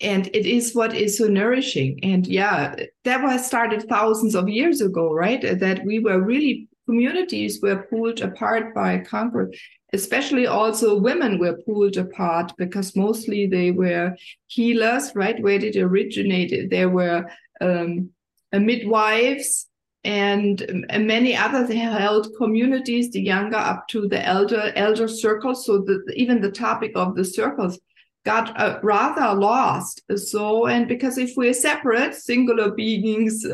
And 0.00 0.28
it 0.28 0.46
is 0.46 0.74
what 0.74 0.94
is 0.94 1.18
so 1.18 1.26
nourishing. 1.26 1.98
And 2.02 2.26
yeah, 2.26 2.74
that 3.04 3.22
was 3.22 3.46
started 3.46 3.88
thousands 3.88 4.34
of 4.34 4.48
years 4.48 4.80
ago, 4.80 5.12
right? 5.12 5.42
That 5.42 5.84
we 5.84 5.98
were 5.98 6.20
really 6.20 6.67
communities 6.88 7.60
were 7.62 7.86
pulled 7.90 8.20
apart 8.28 8.74
by 8.74 8.98
conquer 8.98 9.50
especially 9.92 10.46
also 10.46 10.98
women 10.98 11.38
were 11.38 11.58
pulled 11.64 11.96
apart 11.96 12.52
because 12.58 12.94
mostly 12.94 13.46
they 13.46 13.70
were 13.70 14.14
healers 14.46 15.12
right? 15.14 15.42
Where 15.42 15.58
did 15.58 15.76
it 15.76 15.82
originate? 15.82 16.70
There 16.70 16.90
were 16.90 17.30
um, 17.60 18.10
midwives 18.52 19.66
and, 20.04 20.60
and 20.88 21.06
many 21.06 21.36
others 21.36 21.72
held 21.72 22.28
communities 22.36 23.10
the 23.10 23.20
younger 23.20 23.56
up 23.56 23.88
to 23.88 24.08
the 24.08 24.24
elder 24.24 24.72
elder 24.76 25.08
circles. 25.08 25.66
So 25.66 25.84
even 26.14 26.40
the 26.40 26.52
topic 26.52 26.92
of 26.94 27.16
the 27.16 27.24
circles 27.24 27.78
got 28.24 28.58
uh, 28.60 28.78
rather 28.82 29.38
lost. 29.38 30.02
So 30.16 30.66
and 30.66 30.86
because 30.86 31.18
if 31.18 31.32
we're 31.36 31.54
separate 31.54 32.14
singular 32.14 32.70
beings 32.70 33.44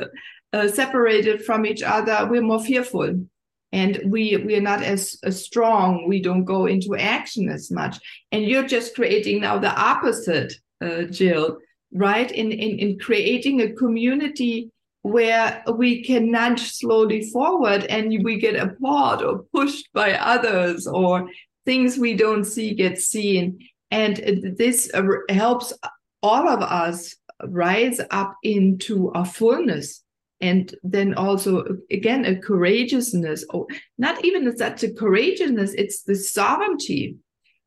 uh, 0.55 0.69
separated 0.69 1.45
from 1.45 1.67
each 1.67 1.83
other, 1.83 2.29
we're 2.31 2.41
more 2.41 2.63
fearful. 2.63 3.27
And 3.73 4.01
we 4.07 4.37
we 4.37 4.55
are 4.57 4.69
not 4.73 4.83
as, 4.85 5.19
as 5.25 5.45
strong. 5.45 6.09
We 6.09 6.23
don't 6.23 6.45
go 6.45 6.67
into 6.67 6.95
action 6.95 7.49
as 7.49 7.73
much. 7.73 7.99
And 8.31 8.45
you're 8.45 8.69
just 8.77 8.95
creating 8.95 9.41
now 9.41 9.59
the 9.59 9.75
opposite, 9.75 10.53
uh, 10.81 11.03
Jill, 11.11 11.59
right? 11.93 12.31
In, 12.31 12.53
in 12.53 12.79
in 12.79 12.99
creating 13.01 13.63
a 13.63 13.73
community 13.73 14.71
where 15.03 15.63
we 15.75 16.05
can 16.05 16.31
nudge 16.31 16.63
slowly 16.71 17.23
forward 17.31 17.85
and 17.87 18.25
we 18.25 18.39
get 18.39 18.57
applauded 18.57 19.27
or 19.27 19.45
pushed 19.53 19.93
by 19.93 20.13
others 20.13 20.87
or 20.87 21.29
things 21.67 21.99
we 21.99 22.15
don't 22.15 22.45
see 22.45 22.75
get 22.75 22.99
seen 22.99 23.59
and 23.91 24.17
this 24.57 24.91
helps 25.29 25.75
all 26.23 26.49
of 26.49 26.63
us 26.63 27.17
rise 27.49 28.01
up 28.11 28.35
into 28.43 29.13
our 29.13 29.27
fullness 29.27 30.04
and 30.41 30.75
then 30.83 31.15
also 31.15 31.65
again 31.91 32.25
a 32.25 32.37
courageousness 32.37 33.45
or 33.51 33.67
not 33.99 34.25
even 34.25 34.57
such 34.57 34.83
a 34.83 34.93
courageousness 34.93 35.73
it's 35.75 36.03
the 36.03 36.15
sovereignty 36.15 37.17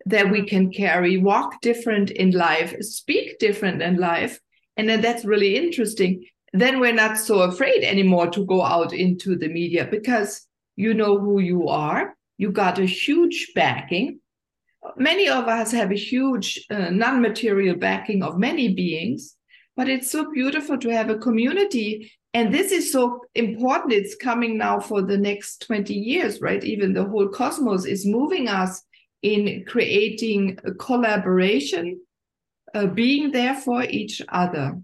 that 0.07 0.31
we 0.31 0.45
can 0.45 0.71
carry 0.71 1.17
walk 1.17 1.59
different 1.61 2.11
in 2.11 2.31
life 2.31 2.73
speak 2.81 3.39
different 3.39 3.81
in 3.81 3.97
life. 3.97 4.39
And 4.77 4.87
then 4.87 5.01
that's 5.01 5.25
really 5.25 5.55
interesting. 5.57 6.25
Then 6.53 6.79
we're 6.79 6.93
not 6.93 7.17
so 7.17 7.41
afraid 7.41 7.83
anymore 7.83 8.29
to 8.31 8.45
go 8.45 8.61
out 8.61 8.93
into 8.93 9.35
the 9.35 9.49
media 9.49 9.87
because 9.89 10.47
you 10.75 10.93
know 10.93 11.19
who 11.19 11.39
you 11.39 11.67
are. 11.67 12.15
You 12.37 12.51
got 12.51 12.79
a 12.79 12.85
huge 12.85 13.51
backing. 13.53 14.19
Many 14.95 15.27
of 15.27 15.47
us 15.47 15.71
have 15.71 15.91
a 15.91 15.95
huge 15.95 16.63
uh, 16.69 16.89
non-material 16.89 17.75
backing 17.75 18.23
of 18.23 18.39
many 18.39 18.73
beings 18.73 19.37
but 19.75 19.87
it's 19.87 20.09
so 20.09 20.31
beautiful 20.31 20.75
to 20.79 20.89
have 20.89 21.11
a 21.11 21.19
community 21.19 22.11
and 22.33 22.53
this 22.53 22.71
is 22.71 22.91
so 22.91 23.21
important. 23.35 23.93
It's 23.93 24.15
coming 24.15 24.57
now 24.57 24.79
for 24.79 25.01
the 25.01 25.17
next 25.17 25.65
20 25.65 25.93
years 25.93 26.41
right? 26.41 26.63
Even 26.63 26.93
the 26.93 27.05
whole 27.05 27.29
cosmos 27.29 27.85
is 27.85 28.05
moving 28.05 28.47
us 28.47 28.83
in 29.21 29.65
creating 29.67 30.59
a 30.63 30.73
collaboration 30.73 31.99
uh, 32.75 32.87
being 32.87 33.31
there 33.31 33.55
for 33.55 33.83
each 33.83 34.21
other. 34.29 34.79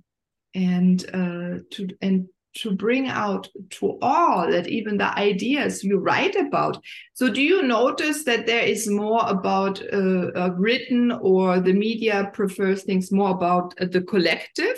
And 0.56 1.04
uh, 1.10 1.64
to 1.72 1.90
and 2.02 2.28
to 2.56 2.72
bring 2.72 3.08
out 3.08 3.50
to 3.72 3.98
all 4.02 4.50
that 4.52 4.68
even 4.68 4.98
the 4.98 5.18
ideas 5.18 5.84
you 5.84 5.98
write 5.98 6.36
about. 6.36 6.84
So 7.14 7.30
do 7.30 7.42
you 7.42 7.64
notice 7.64 8.24
that 8.26 8.46
there 8.46 8.64
is 8.64 8.88
more 8.88 9.28
about 9.28 9.82
uh, 9.92 10.28
uh, 10.36 10.52
written 10.56 11.12
or 11.12 11.60
the 11.60 11.74
media 11.74 12.30
prefers 12.32 12.84
things 12.84 13.12
more 13.12 13.32
about 13.32 13.74
uh, 13.82 13.86
the 13.86 14.02
collective 14.02 14.78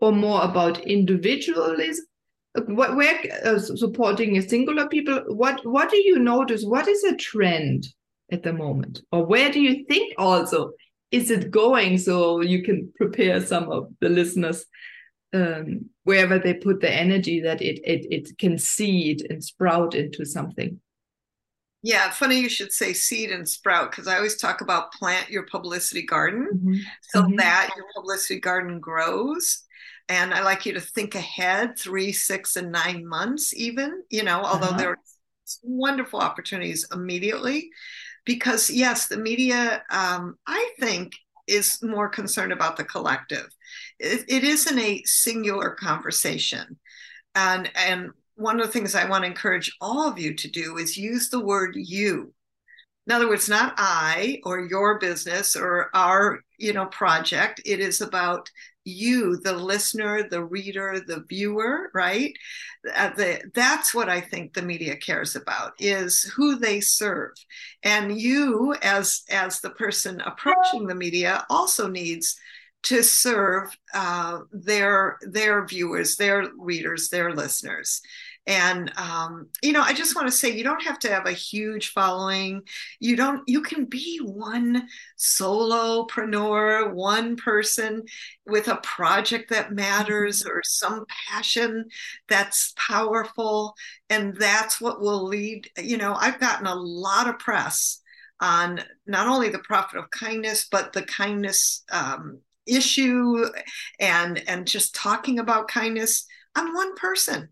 or 0.00 0.12
more 0.12 0.42
about 0.42 0.80
individualism 0.86 2.04
what 2.66 2.94
where 2.94 3.20
uh, 3.44 3.58
supporting 3.58 4.36
a 4.36 4.42
singular 4.42 4.88
people 4.88 5.20
what 5.28 5.64
what 5.66 5.90
do 5.90 5.96
you 5.96 6.18
notice 6.18 6.64
what 6.64 6.86
is 6.86 7.02
a 7.04 7.16
trend 7.16 7.86
at 8.30 8.42
the 8.42 8.52
moment 8.52 9.02
or 9.10 9.26
where 9.26 9.50
do 9.50 9.60
you 9.60 9.84
think 9.86 10.14
also 10.18 10.70
is 11.10 11.30
it 11.30 11.50
going 11.50 11.98
so 11.98 12.40
you 12.40 12.62
can 12.62 12.92
prepare 12.96 13.40
some 13.40 13.70
of 13.70 13.88
the 14.00 14.08
listeners 14.08 14.64
um, 15.34 15.90
wherever 16.04 16.38
they 16.38 16.54
put 16.54 16.80
the 16.80 16.90
energy 16.90 17.40
that 17.40 17.60
it 17.60 17.80
it 17.84 18.06
it 18.10 18.38
can 18.38 18.56
seed 18.56 19.26
and 19.28 19.42
sprout 19.42 19.94
into 19.94 20.24
something. 20.24 20.80
Yeah, 21.82 22.10
funny 22.10 22.40
you 22.40 22.48
should 22.48 22.72
say 22.72 22.94
seed 22.94 23.30
and 23.30 23.46
sprout 23.46 23.90
because 23.90 24.06
I 24.06 24.16
always 24.16 24.36
talk 24.36 24.62
about 24.62 24.92
plant 24.92 25.28
your 25.28 25.44
publicity 25.44 26.06
garden 26.06 26.48
mm-hmm. 26.54 26.74
so 27.02 27.22
mm-hmm. 27.22 27.36
that 27.36 27.70
your 27.76 27.84
publicity 27.94 28.40
garden 28.40 28.80
grows. 28.80 29.63
And 30.08 30.34
I 30.34 30.42
like 30.42 30.66
you 30.66 30.74
to 30.74 30.80
think 30.80 31.14
ahead 31.14 31.78
three, 31.78 32.12
six, 32.12 32.56
and 32.56 32.70
nine 32.70 33.06
months, 33.06 33.54
even, 33.54 34.02
you 34.10 34.22
know, 34.22 34.42
although 34.42 34.66
uh-huh. 34.66 34.76
there 34.76 34.90
are 34.90 34.98
wonderful 35.62 36.20
opportunities 36.20 36.86
immediately. 36.92 37.70
Because, 38.26 38.70
yes, 38.70 39.08
the 39.08 39.18
media, 39.18 39.82
um, 39.90 40.36
I 40.46 40.70
think, 40.78 41.12
is 41.46 41.78
more 41.82 42.08
concerned 42.08 42.52
about 42.52 42.76
the 42.76 42.84
collective. 42.84 43.46
It, 43.98 44.24
it 44.28 44.44
isn't 44.44 44.78
a 44.78 45.02
singular 45.04 45.70
conversation. 45.70 46.78
And, 47.34 47.70
and 47.74 48.10
one 48.36 48.60
of 48.60 48.66
the 48.66 48.72
things 48.72 48.94
I 48.94 49.08
want 49.08 49.24
to 49.24 49.30
encourage 49.30 49.76
all 49.80 50.08
of 50.08 50.18
you 50.18 50.34
to 50.34 50.50
do 50.50 50.78
is 50.78 50.96
use 50.96 51.28
the 51.28 51.44
word 51.44 51.74
you. 51.76 52.32
In 53.06 53.12
other 53.12 53.28
words, 53.28 53.48
not 53.48 53.74
I 53.76 54.40
or 54.44 54.60
your 54.60 54.98
business 54.98 55.54
or 55.54 55.90
our, 55.94 56.40
you 56.58 56.72
know, 56.72 56.86
project. 56.86 57.60
It 57.64 57.80
is 57.80 58.00
about 58.00 58.50
you, 58.84 59.38
the 59.38 59.52
listener, 59.52 60.28
the 60.28 60.44
reader, 60.44 61.00
the 61.06 61.24
viewer, 61.28 61.90
right? 61.94 62.32
Uh, 62.94 63.10
the, 63.14 63.40
that's 63.54 63.94
what 63.94 64.08
I 64.08 64.20
think 64.20 64.52
the 64.52 64.62
media 64.62 64.96
cares 64.96 65.36
about 65.36 65.72
is 65.78 66.22
who 66.36 66.58
they 66.58 66.80
serve. 66.80 67.32
And 67.82 68.20
you, 68.20 68.74
as 68.82 69.22
as 69.30 69.60
the 69.60 69.70
person 69.70 70.20
approaching 70.20 70.86
the 70.86 70.94
media, 70.94 71.46
also 71.48 71.88
needs 71.88 72.36
to 72.84 73.02
serve 73.02 73.74
uh, 73.94 74.40
their 74.52 75.18
their 75.22 75.66
viewers, 75.66 76.16
their 76.16 76.50
readers, 76.58 77.08
their 77.08 77.32
listeners. 77.32 78.02
And 78.46 78.92
um, 78.98 79.48
you 79.62 79.72
know, 79.72 79.80
I 79.80 79.94
just 79.94 80.14
want 80.14 80.28
to 80.28 80.32
say 80.32 80.50
you 80.50 80.64
don't 80.64 80.82
have 80.82 80.98
to 81.00 81.08
have 81.08 81.26
a 81.26 81.32
huge 81.32 81.88
following. 81.92 82.62
You 83.00 83.16
don't. 83.16 83.42
You 83.46 83.62
can 83.62 83.86
be 83.86 84.18
one 84.18 84.86
solopreneur, 85.18 86.92
one 86.92 87.36
person 87.36 88.02
with 88.46 88.68
a 88.68 88.76
project 88.76 89.50
that 89.50 89.72
matters 89.72 90.42
mm-hmm. 90.42 90.50
or 90.50 90.62
some 90.64 91.06
passion 91.28 91.86
that's 92.28 92.74
powerful, 92.76 93.74
and 94.10 94.36
that's 94.36 94.80
what 94.80 95.00
will 95.00 95.24
lead. 95.24 95.70
You 95.78 95.96
know, 95.96 96.14
I've 96.14 96.40
gotten 96.40 96.66
a 96.66 96.74
lot 96.74 97.28
of 97.28 97.38
press 97.38 98.00
on 98.40 98.82
not 99.06 99.26
only 99.26 99.48
the 99.48 99.58
profit 99.60 99.98
of 99.98 100.10
kindness, 100.10 100.66
but 100.70 100.92
the 100.92 101.02
kindness 101.02 101.82
um, 101.90 102.40
issue 102.66 103.46
and 104.00 104.42
and 104.48 104.66
just 104.66 104.94
talking 104.94 105.38
about 105.38 105.68
kindness 105.68 106.26
i'm 106.54 106.74
one 106.74 106.94
person 106.94 107.48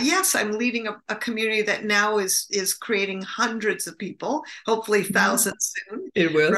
yes 0.00 0.34
i'm 0.34 0.52
leading 0.52 0.86
a, 0.86 0.96
a, 1.08 1.16
community 1.16 1.62
that 1.62 1.84
now 1.84 2.18
is 2.18 2.46
is 2.50 2.74
creating 2.74 3.22
hundreds 3.22 3.86
of 3.86 3.98
people 3.98 4.44
hopefully 4.66 5.02
1000s 5.02 5.12
mm-hmm. 5.12 5.50
soon 5.58 6.10
it 6.14 6.32
will 6.34 6.56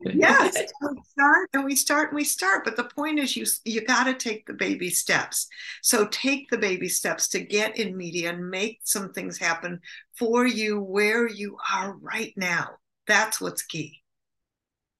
yes 0.00 0.54
we 0.82 1.02
start 1.10 1.48
and 1.54 1.64
we 1.64 1.74
start 1.74 2.08
and 2.10 2.16
we 2.16 2.24
start 2.24 2.64
but 2.64 2.76
the 2.76 2.84
point 2.84 3.18
is 3.18 3.36
you 3.36 3.44
you 3.64 3.84
got 3.84 4.04
to 4.04 4.14
take 4.14 4.46
the 4.46 4.52
baby 4.52 4.90
steps 4.90 5.48
so 5.82 6.06
take 6.06 6.48
the 6.50 6.58
baby 6.58 6.88
steps 6.88 7.28
to 7.28 7.40
get 7.40 7.76
in 7.78 7.96
media 7.96 8.30
and 8.30 8.48
make 8.48 8.78
some 8.84 9.12
things 9.12 9.38
happen 9.38 9.80
for 10.16 10.46
you 10.46 10.80
where 10.80 11.28
you 11.28 11.56
are 11.72 11.96
right 11.96 12.32
now 12.36 12.68
that's 13.06 13.40
what's 13.40 13.62
key 13.62 14.00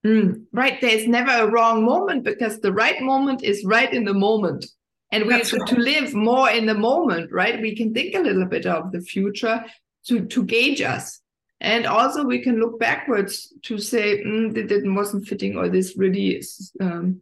Mm, 0.07 0.45
right. 0.53 0.81
There's 0.81 1.09
never 1.09 1.31
a 1.31 1.51
wrong 1.51 1.85
moment 1.85 2.25
because 2.25 2.61
the 2.61 2.73
right 2.73 3.01
moment 3.03 3.43
is 3.43 3.65
right 3.65 3.93
in 3.93 4.05
the 4.05 4.15
moment. 4.15 4.65
And 5.11 5.27
we 5.27 5.33
have 5.35 5.53
right. 5.53 5.67
to 5.69 5.77
live 5.77 6.15
more 6.15 6.51
in 6.51 6.67
the 6.67 6.75
moment, 6.75 7.33
right? 7.33 7.61
We 7.61 7.75
can 7.75 7.95
think 7.95 8.15
a 8.15 8.21
little 8.21 8.45
bit 8.45 8.67
of 8.67 8.93
the 8.93 9.01
future 9.01 9.65
to, 10.07 10.27
to 10.27 10.45
gauge 10.45 10.83
us. 10.83 11.21
And 11.61 11.87
also 11.87 12.25
we 12.25 12.43
can 12.43 12.61
look 12.61 12.79
backwards 12.79 13.53
to 13.65 13.79
say, 13.79 14.23
mm, 14.23 14.55
that 14.55 14.83
wasn't 14.85 15.27
fitting 15.27 15.57
or 15.57 15.69
this 15.69 15.97
really 15.97 16.43
um, 16.81 17.21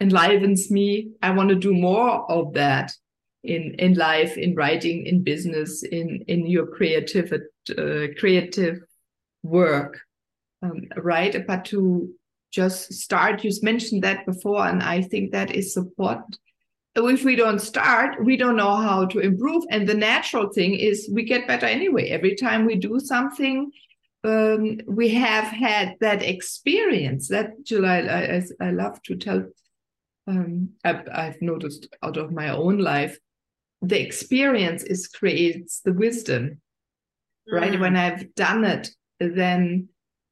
enlivens 0.00 0.70
me. 0.70 1.12
I 1.22 1.30
want 1.30 1.50
to 1.50 1.54
do 1.54 1.72
more 1.72 2.30
of 2.30 2.54
that 2.54 2.92
in, 3.42 3.76
in 3.78 3.94
life, 3.94 4.36
in 4.36 4.54
writing, 4.54 5.06
in 5.06 5.22
business, 5.22 5.82
in, 5.82 6.24
in 6.26 6.46
your 6.46 6.66
creative, 6.66 7.32
uh, 7.32 8.06
creative 8.18 8.80
work 9.42 10.00
um, 10.64 10.82
right? 10.96 11.46
But 11.46 11.64
to 11.66 12.10
just 12.52 12.92
start, 12.92 13.44
you 13.44 13.50
mentioned 13.62 14.02
that 14.02 14.26
before, 14.26 14.66
and 14.66 14.82
I 14.82 15.02
think 15.02 15.32
that 15.32 15.54
is 15.54 15.76
important. 15.76 16.38
If 16.96 17.24
we 17.24 17.34
don't 17.34 17.58
start, 17.58 18.24
we 18.24 18.36
don't 18.36 18.56
know 18.56 18.76
how 18.76 19.06
to 19.06 19.18
improve. 19.18 19.64
And 19.70 19.88
the 19.88 19.94
natural 19.94 20.52
thing 20.52 20.74
is 20.74 21.10
we 21.12 21.24
get 21.24 21.48
better 21.48 21.66
anyway. 21.66 22.08
Every 22.08 22.36
time 22.36 22.66
we 22.66 22.76
do 22.76 23.00
something, 23.00 23.72
um, 24.22 24.78
we 24.86 25.08
have 25.10 25.44
had 25.44 25.96
that 26.00 26.22
experience. 26.22 27.28
That 27.28 27.64
July, 27.64 27.98
I, 27.98 28.36
I, 28.36 28.68
I 28.68 28.70
love 28.70 29.02
to 29.02 29.16
tell. 29.16 29.44
Um, 30.26 30.70
I've, 30.84 31.06
I've 31.12 31.42
noticed 31.42 31.88
out 32.02 32.16
of 32.16 32.32
my 32.32 32.48
own 32.48 32.78
life, 32.78 33.18
the 33.82 34.00
experience 34.00 34.82
is 34.82 35.08
creates 35.08 35.80
the 35.80 35.92
wisdom, 35.92 36.62
right? 37.50 37.72
Mm. 37.72 37.80
When 37.80 37.96
I've 37.96 38.34
done 38.34 38.64
it, 38.64 38.88
then 39.20 39.88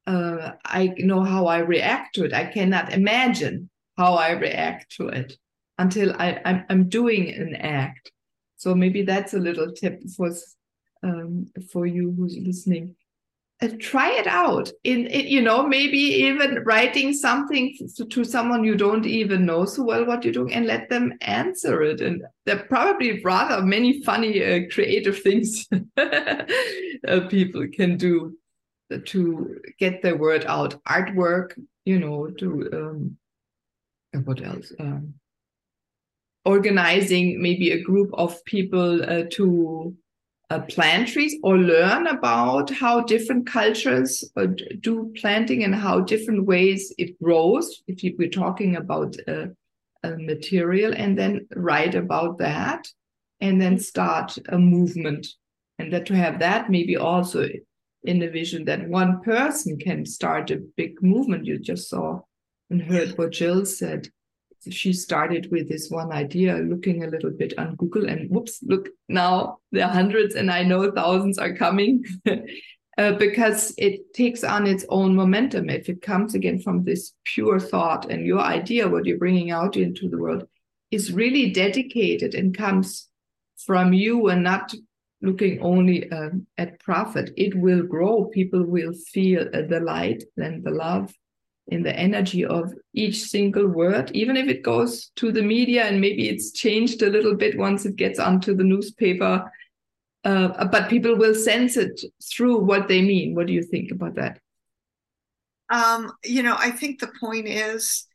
uh, 0.07 0.53
I 0.65 0.95
know 0.97 1.23
how 1.23 1.45
I 1.45 1.59
react 1.59 2.15
to 2.15 2.23
it. 2.23 2.33
I 2.33 2.45
cannot 2.45 2.93
imagine 2.93 3.69
how 3.97 4.15
I 4.15 4.31
react 4.31 4.95
to 4.95 5.09
it 5.09 5.37
until 5.77 6.13
I, 6.13 6.39
I'm, 6.45 6.65
I'm 6.69 6.89
doing 6.89 7.29
an 7.29 7.55
act. 7.55 8.11
So 8.57 8.75
maybe 8.75 9.01
that's 9.01 9.33
a 9.33 9.39
little 9.39 9.71
tip 9.71 10.01
for 10.15 10.31
um, 11.03 11.47
for 11.71 11.85
you 11.85 12.13
who's 12.17 12.37
listening. 12.37 12.95
Uh, 13.61 13.69
try 13.79 14.11
it 14.11 14.25
out 14.27 14.69
in, 14.83 15.05
in, 15.07 15.27
you 15.27 15.41
know 15.41 15.65
maybe 15.65 15.97
even 15.97 16.63
writing 16.65 17.13
something 17.13 17.77
to, 17.95 18.05
to, 18.05 18.23
someone 18.23 18.63
you 18.63 18.75
don't 18.75 19.05
even 19.05 19.45
know 19.45 19.63
so 19.63 19.83
well 19.83 20.05
what 20.05 20.23
you're 20.23 20.33
doing 20.33 20.53
and 20.53 20.65
let 20.65 20.89
them 20.89 21.13
answer 21.21 21.81
it 21.83 22.01
and 22.01 22.23
there 22.45 22.57
are 22.57 22.63
probably 22.63 23.21
rather 23.21 23.61
many 23.61 24.01
funny 24.01 24.43
uh, 24.43 24.61
creative 24.73 25.21
things 25.21 25.67
uh, 25.97 27.19
people 27.29 27.65
can 27.71 27.95
do 27.95 28.35
to 29.05 29.61
get 29.79 30.01
their 30.01 30.17
word 30.17 30.43
out 30.45 30.83
artwork 30.85 31.53
you 31.85 31.99
know 31.99 32.27
to 32.31 32.69
um, 32.73 33.17
what 34.25 34.43
else 34.43 34.73
um, 34.79 35.13
organizing 36.45 37.41
maybe 37.41 37.71
a 37.71 37.81
group 37.81 38.09
of 38.13 38.43
people 38.45 39.03
uh, 39.03 39.23
to 39.31 39.95
uh, 40.49 40.59
plant 40.61 41.07
trees 41.07 41.35
or 41.43 41.57
learn 41.57 42.07
about 42.07 42.69
how 42.69 43.01
different 43.01 43.47
cultures 43.47 44.23
uh, 44.35 44.47
do 44.81 45.11
planting 45.15 45.63
and 45.63 45.73
how 45.73 45.99
different 45.99 46.45
ways 46.45 46.93
it 46.97 47.21
grows. 47.21 47.81
If 47.87 48.03
you, 48.03 48.15
we're 48.17 48.29
talking 48.29 48.75
about 48.75 49.15
a, 49.27 49.51
a 50.03 50.17
material 50.17 50.93
and 50.95 51.17
then 51.17 51.47
write 51.55 51.95
about 51.95 52.37
that 52.39 52.87
and 53.41 53.61
then 53.61 53.79
start 53.79 54.37
a 54.49 54.59
movement. 54.59 55.27
And 55.79 55.91
that 55.91 56.05
to 56.07 56.15
have 56.15 56.39
that 56.39 56.69
maybe 56.69 56.97
also 56.97 57.47
in 58.03 58.19
the 58.19 58.29
vision 58.29 58.65
that 58.65 58.87
one 58.87 59.21
person 59.21 59.79
can 59.79 60.05
start 60.05 60.51
a 60.51 60.57
big 60.77 61.01
movement. 61.01 61.45
You 61.45 61.57
just 61.57 61.89
saw 61.89 62.19
and 62.69 62.81
heard 62.81 63.17
what 63.17 63.31
jill 63.31 63.65
said 63.65 64.09
she 64.69 64.93
started 64.93 65.51
with 65.51 65.69
this 65.69 65.89
one 65.89 66.11
idea, 66.11 66.57
looking 66.57 67.03
a 67.03 67.07
little 67.07 67.31
bit 67.31 67.53
on 67.57 67.75
Google, 67.75 68.07
and 68.07 68.29
whoops, 68.29 68.59
look, 68.63 68.89
now 69.09 69.59
there 69.71 69.85
are 69.85 69.91
hundreds, 69.91 70.35
and 70.35 70.51
I 70.51 70.63
know 70.63 70.91
thousands 70.91 71.37
are 71.37 71.55
coming. 71.55 72.03
uh, 72.97 73.13
because 73.13 73.73
it 73.77 74.13
takes 74.13 74.43
on 74.43 74.67
its 74.67 74.85
own 74.89 75.15
momentum. 75.15 75.69
If 75.69 75.89
it 75.89 76.01
comes 76.01 76.35
again 76.35 76.59
from 76.59 76.83
this 76.83 77.13
pure 77.23 77.59
thought 77.59 78.11
and 78.11 78.25
your 78.25 78.39
idea 78.39 78.87
what 78.87 79.05
you're 79.05 79.17
bringing 79.17 79.51
out 79.51 79.75
into 79.77 80.09
the 80.09 80.17
world 80.17 80.47
is 80.91 81.11
really 81.11 81.51
dedicated 81.51 82.35
and 82.35 82.55
comes 82.55 83.07
from 83.65 83.93
you 83.93 84.27
and 84.27 84.43
not 84.43 84.73
looking 85.21 85.61
only 85.61 86.11
um, 86.11 86.45
at 86.57 86.79
profit. 86.81 87.31
It 87.37 87.55
will 87.55 87.83
grow. 87.83 88.25
People 88.25 88.63
will 88.63 88.93
feel 88.93 89.47
uh, 89.53 89.61
the 89.67 89.79
light 89.79 90.23
and 90.37 90.63
the 90.63 90.71
love 90.71 91.13
in 91.67 91.83
the 91.83 91.95
energy 91.97 92.43
of 92.45 92.73
each 92.93 93.23
single 93.23 93.67
word, 93.67 94.11
even 94.13 94.35
if 94.35 94.47
it 94.47 94.63
goes 94.63 95.11
to 95.15 95.31
the 95.31 95.41
media 95.41 95.85
and 95.85 96.01
maybe 96.01 96.27
it's 96.29 96.51
changed 96.51 97.01
a 97.01 97.09
little 97.09 97.35
bit 97.35 97.57
once 97.57 97.85
it 97.85 97.95
gets 97.95 98.19
onto 98.19 98.55
the 98.55 98.63
newspaper. 98.63 99.51
Uh, 100.25 100.65
but 100.65 100.89
people 100.89 101.15
will 101.15 101.35
sense 101.35 101.77
it 101.77 102.01
through 102.31 102.57
what 102.59 102.87
they 102.87 103.01
mean. 103.01 103.35
What 103.35 103.47
do 103.47 103.53
you 103.53 103.63
think 103.63 103.91
about 103.91 104.15
that? 104.15 104.39
Um, 105.69 106.11
you 106.23 106.43
know, 106.43 106.55
I 106.57 106.71
think 106.71 106.99
the 106.99 107.11
point 107.19 107.47
is 107.47 108.07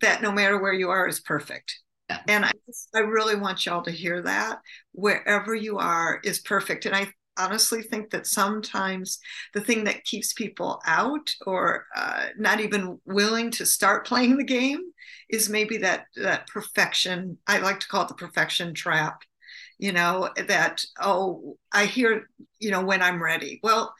that 0.00 0.22
no 0.22 0.32
matter 0.32 0.60
where 0.60 0.72
you 0.72 0.90
are 0.90 1.06
is 1.06 1.20
perfect. 1.20 1.78
Yeah. 2.10 2.20
And 2.28 2.44
I, 2.44 2.52
I 2.94 3.00
really 3.00 3.36
want 3.36 3.64
y'all 3.64 3.82
to 3.82 3.90
hear 3.90 4.22
that 4.22 4.60
wherever 4.92 5.54
you 5.54 5.78
are 5.78 6.20
is 6.22 6.40
perfect. 6.40 6.86
And 6.86 6.94
I 6.94 7.10
honestly 7.38 7.82
think 7.82 8.10
that 8.10 8.26
sometimes 8.26 9.18
the 9.52 9.60
thing 9.60 9.84
that 9.84 10.04
keeps 10.04 10.32
people 10.32 10.80
out 10.86 11.34
or 11.46 11.86
uh, 11.96 12.26
not 12.38 12.60
even 12.60 12.98
willing 13.04 13.50
to 13.50 13.66
start 13.66 14.06
playing 14.06 14.36
the 14.36 14.44
game 14.44 14.80
is 15.28 15.48
maybe 15.48 15.78
that 15.78 16.06
that 16.16 16.46
perfection 16.46 17.38
i 17.46 17.58
like 17.58 17.80
to 17.80 17.88
call 17.88 18.02
it 18.02 18.08
the 18.08 18.14
perfection 18.14 18.74
trap 18.74 19.22
you 19.78 19.92
know 19.92 20.30
that 20.46 20.84
oh 21.00 21.56
i 21.72 21.86
hear 21.86 22.28
you 22.58 22.70
know 22.70 22.84
when 22.84 23.02
i'm 23.02 23.22
ready 23.22 23.60
well 23.62 23.94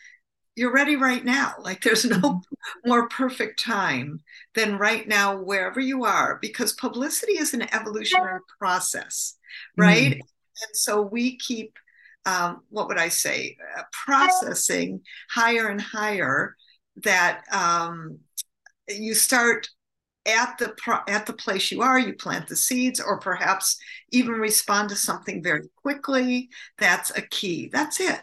you're 0.57 0.73
ready 0.73 0.97
right 0.97 1.25
now 1.25 1.55
like 1.61 1.83
there's 1.83 2.05
no 2.05 2.18
mm-hmm. 2.18 2.88
more 2.88 3.09
perfect 3.09 3.62
time 3.62 4.20
than 4.55 4.79
right 4.79 5.09
now 5.09 5.37
wherever 5.37 5.81
you 5.81 6.05
are 6.05 6.38
because 6.40 6.73
publicity 6.75 7.33
is 7.33 7.55
an 7.55 7.62
evolutionary 7.75 8.40
process 8.59 9.37
right 9.77 10.12
mm. 10.12 10.20
and 10.20 10.75
so 10.75 11.03
we 11.03 11.37
keep 11.37 11.77
um, 12.26 12.62
what 12.70 12.88
would 12.88 12.98
I 12.98 13.08
say, 13.08 13.56
uh, 13.78 13.82
processing 13.92 15.02
higher 15.30 15.68
and 15.68 15.80
higher 15.80 16.56
that 17.02 17.42
um, 17.52 18.18
you 18.88 19.14
start 19.14 19.68
at 20.26 20.56
the 20.58 20.74
pro- 20.78 21.04
at 21.06 21.26
the 21.26 21.32
place 21.34 21.70
you 21.70 21.82
are 21.82 21.98
you 21.98 22.14
plant 22.14 22.48
the 22.48 22.56
seeds 22.56 22.98
or 22.98 23.18
perhaps 23.18 23.76
even 24.10 24.32
respond 24.32 24.88
to 24.88 24.96
something 24.96 25.42
very 25.42 25.68
quickly. 25.76 26.48
That's 26.78 27.10
a 27.16 27.22
key. 27.22 27.68
That's 27.70 28.00
it. 28.00 28.20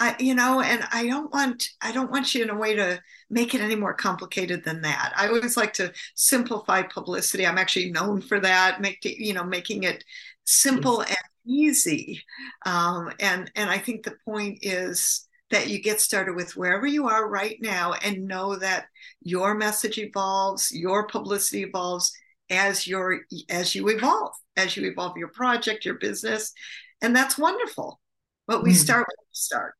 I, 0.00 0.14
you 0.20 0.34
know, 0.34 0.60
and 0.60 0.86
I 0.92 1.06
don't 1.06 1.32
want 1.32 1.70
I 1.80 1.92
don't 1.92 2.10
want 2.10 2.34
you 2.34 2.42
in 2.42 2.50
a 2.50 2.56
way 2.56 2.74
to 2.74 3.00
make 3.30 3.54
it 3.54 3.60
any 3.60 3.74
more 3.74 3.94
complicated 3.94 4.64
than 4.64 4.82
that. 4.82 5.12
I 5.16 5.28
always 5.28 5.56
like 5.56 5.72
to 5.74 5.92
simplify 6.14 6.82
publicity. 6.82 7.46
I'm 7.46 7.58
actually 7.58 7.90
known 7.90 8.20
for 8.20 8.38
that, 8.40 8.80
make 8.80 8.98
you 9.02 9.34
know, 9.34 9.44
making 9.44 9.84
it 9.84 10.04
simple 10.44 11.00
and 11.00 11.16
easy. 11.48 12.22
Um, 12.66 13.12
and 13.20 13.50
and 13.56 13.70
I 13.70 13.78
think 13.78 14.04
the 14.04 14.16
point 14.24 14.58
is 14.62 15.26
that 15.50 15.68
you 15.68 15.80
get 15.80 16.00
started 16.00 16.36
with 16.36 16.56
wherever 16.56 16.86
you 16.86 17.08
are 17.08 17.28
right 17.28 17.56
now 17.60 17.94
and 18.02 18.28
know 18.28 18.56
that 18.56 18.86
your 19.22 19.54
message 19.54 19.98
evolves, 19.98 20.70
your 20.70 21.06
publicity 21.06 21.62
evolves 21.62 22.12
as 22.50 22.86
your 22.86 23.20
as 23.48 23.74
you 23.74 23.88
evolve, 23.88 24.32
as 24.56 24.76
you 24.76 24.90
evolve 24.90 25.16
your 25.16 25.28
project, 25.28 25.84
your 25.84 25.94
business, 25.94 26.52
and 27.00 27.14
that's 27.14 27.38
wonderful. 27.38 28.00
But 28.46 28.62
we 28.62 28.72
mm. 28.72 28.76
start 28.76 29.06
with 29.08 29.26
start. 29.32 29.74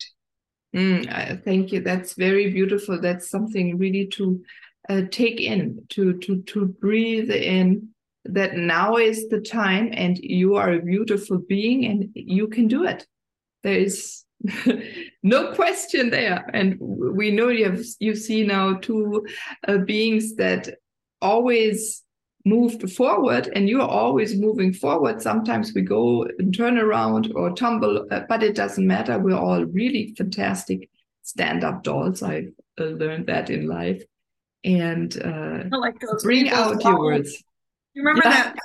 Mm, 0.75 1.45
thank 1.45 1.73
you. 1.73 1.81
That's 1.81 2.15
very 2.15 2.51
beautiful. 2.51 3.01
That's 3.01 3.31
something 3.31 3.79
really 3.79 4.07
to 4.09 4.43
uh, 4.89 5.03
take 5.11 5.41
in, 5.41 5.85
to 5.91 6.19
to 6.19 6.43
to 6.43 6.67
breathe 6.67 7.31
in, 7.31 7.89
that 8.29 8.57
now 8.57 8.97
is 8.97 9.29
the 9.29 9.41
time 9.41 9.91
and 9.93 10.19
you 10.19 10.57
are 10.57 10.73
a 10.73 10.83
beautiful 10.83 11.39
being 11.39 11.87
and 11.87 12.11
you 12.15 12.47
can 12.49 12.69
do 12.69 12.85
it. 12.85 13.07
There 13.63 13.79
is 13.79 14.25
no 15.23 15.55
question 15.55 16.11
there. 16.11 16.49
And 16.53 16.77
we 16.79 17.31
know 17.31 17.49
you 17.49 17.71
have 17.71 17.85
you 17.99 18.15
see 18.15 18.45
now 18.45 18.75
two 18.75 19.27
uh, 19.67 19.79
beings 19.79 20.37
that 20.37 20.69
always 21.21 22.05
moved 22.45 22.91
forward 22.93 23.49
and 23.55 23.69
you're 23.69 23.81
always 23.81 24.37
moving 24.37 24.73
forward. 24.73 25.21
Sometimes 25.21 25.73
we 25.75 25.83
go 25.83 26.27
and 26.39 26.55
turn 26.55 26.79
around 26.79 27.33
or 27.35 27.51
tumble 27.55 28.07
uh, 28.11 28.21
but 28.29 28.43
it 28.43 28.55
doesn't 28.55 28.87
matter. 28.87 29.19
We're 29.19 29.37
all 29.37 29.65
really 29.65 30.15
fantastic 30.17 30.91
stand-up 31.23 31.83
dolls. 31.83 32.23
I've 32.23 32.53
uh, 32.79 32.85
learned 32.85 33.27
that 33.27 33.51
in 33.51 33.67
life. 33.67 34.03
And 34.65 35.17
uh, 35.23 35.77
like 35.79 35.97
bring 36.23 36.51
out 36.51 36.83
your 36.83 36.99
words 36.99 37.43
you 37.99 38.05
remember 38.05 38.23
yeah. 38.25 38.53
that 38.53 38.57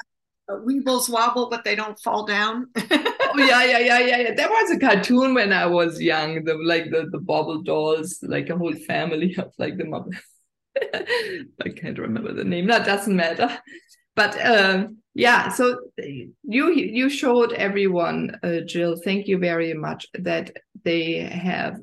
uh, 0.49 0.57
weebles 0.57 1.09
wobble, 1.09 1.49
but 1.49 1.63
they 1.63 1.75
don't 1.75 1.99
fall 1.99 2.25
down? 2.25 2.67
oh 2.75 3.37
yeah, 3.37 3.63
yeah, 3.63 3.79
yeah, 3.79 3.99
yeah, 3.99 4.17
yeah. 4.17 4.33
There 4.35 4.49
was 4.49 4.71
a 4.71 4.79
cartoon 4.79 5.33
when 5.33 5.51
I 5.51 5.65
was 5.65 5.99
young. 5.99 6.43
The 6.43 6.53
like 6.55 6.91
the 6.91 7.07
the 7.11 7.19
bobble 7.19 7.63
dolls, 7.63 8.19
like 8.21 8.49
a 8.49 8.57
whole 8.57 8.75
family 8.75 9.35
of 9.37 9.51
like 9.57 9.77
the 9.77 9.85
mother. 9.85 10.11
I 10.93 11.69
can't 11.75 11.97
remember 11.97 12.33
the 12.33 12.43
name. 12.43 12.67
That 12.67 12.85
doesn't 12.85 13.15
matter. 13.15 13.49
But 14.15 14.39
um, 14.45 14.97
yeah, 15.15 15.49
so 15.49 15.79
you 15.97 16.71
you 16.71 17.09
showed 17.09 17.53
everyone, 17.53 18.37
uh, 18.43 18.59
Jill. 18.67 18.97
Thank 19.03 19.27
you 19.27 19.39
very 19.39 19.73
much 19.73 20.05
that 20.13 20.51
they 20.83 21.19
have 21.21 21.79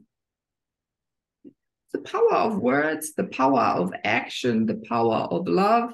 the 1.93 2.01
power 2.01 2.35
of 2.35 2.59
words, 2.59 3.15
the 3.15 3.25
power 3.25 3.81
of 3.83 3.93
action, 4.05 4.67
the 4.67 4.81
power 4.89 5.27
of 5.31 5.49
love, 5.49 5.93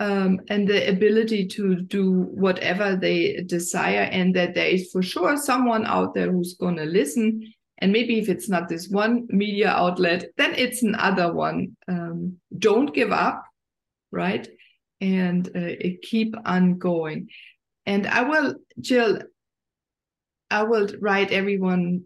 um, 0.00 0.40
and 0.48 0.68
the 0.68 0.88
ability 0.88 1.46
to 1.48 1.76
do 1.76 2.22
whatever 2.30 2.96
they 2.96 3.42
desire, 3.46 4.08
and 4.12 4.34
that 4.36 4.54
there 4.54 4.68
is 4.68 4.90
for 4.92 5.02
sure 5.02 5.36
someone 5.36 5.84
out 5.86 6.14
there 6.14 6.30
who's 6.30 6.54
going 6.54 6.76
to 6.76 6.84
listen. 6.84 7.52
And 7.78 7.92
maybe 7.92 8.18
if 8.18 8.28
it's 8.28 8.48
not 8.48 8.68
this 8.68 8.88
one 8.88 9.26
media 9.28 9.70
outlet, 9.70 10.26
then 10.36 10.54
it's 10.54 10.82
another 10.82 11.32
one. 11.32 11.76
Um, 11.86 12.38
don't 12.58 12.94
give 12.94 13.12
up, 13.12 13.44
right? 14.10 14.48
And 15.00 15.48
uh, 15.56 15.74
keep 16.02 16.34
on 16.44 16.78
going. 16.78 17.28
And 17.86 18.06
I 18.06 18.22
will, 18.22 18.56
Jill, 18.80 19.22
I 20.50 20.64
will 20.64 20.88
write 21.00 21.30
everyone 21.30 22.02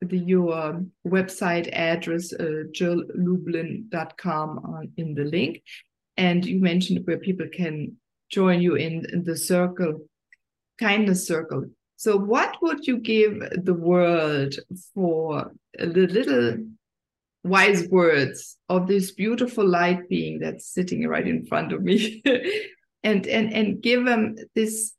the, 0.00 0.18
your 0.18 0.84
website 1.06 1.68
address, 1.72 2.32
uh, 2.32 2.64
jilllublin.com 2.72 4.90
in 4.96 5.14
the 5.14 5.24
link 5.24 5.62
and 6.16 6.44
you 6.44 6.60
mentioned 6.60 7.06
where 7.06 7.18
people 7.18 7.46
can 7.52 7.96
join 8.30 8.60
you 8.60 8.74
in, 8.76 9.04
in 9.12 9.24
the 9.24 9.36
circle 9.36 10.00
kindness 10.78 11.26
circle. 11.26 11.66
So 11.96 12.16
what 12.16 12.56
would 12.62 12.86
you 12.86 12.98
give 12.98 13.40
the 13.64 13.74
world 13.74 14.54
for 14.94 15.52
the 15.78 16.06
little 16.06 16.56
wise 17.44 17.88
words 17.88 18.56
of 18.68 18.86
this 18.86 19.12
beautiful 19.12 19.66
light 19.66 20.08
being 20.08 20.40
that's 20.40 20.66
sitting 20.66 21.06
right 21.06 21.26
in 21.26 21.46
front 21.46 21.72
of 21.72 21.82
me? 21.82 22.22
And 23.04 23.26
and 23.26 23.52
and 23.52 23.82
give 23.82 24.06
them 24.06 24.34
this 24.54 24.94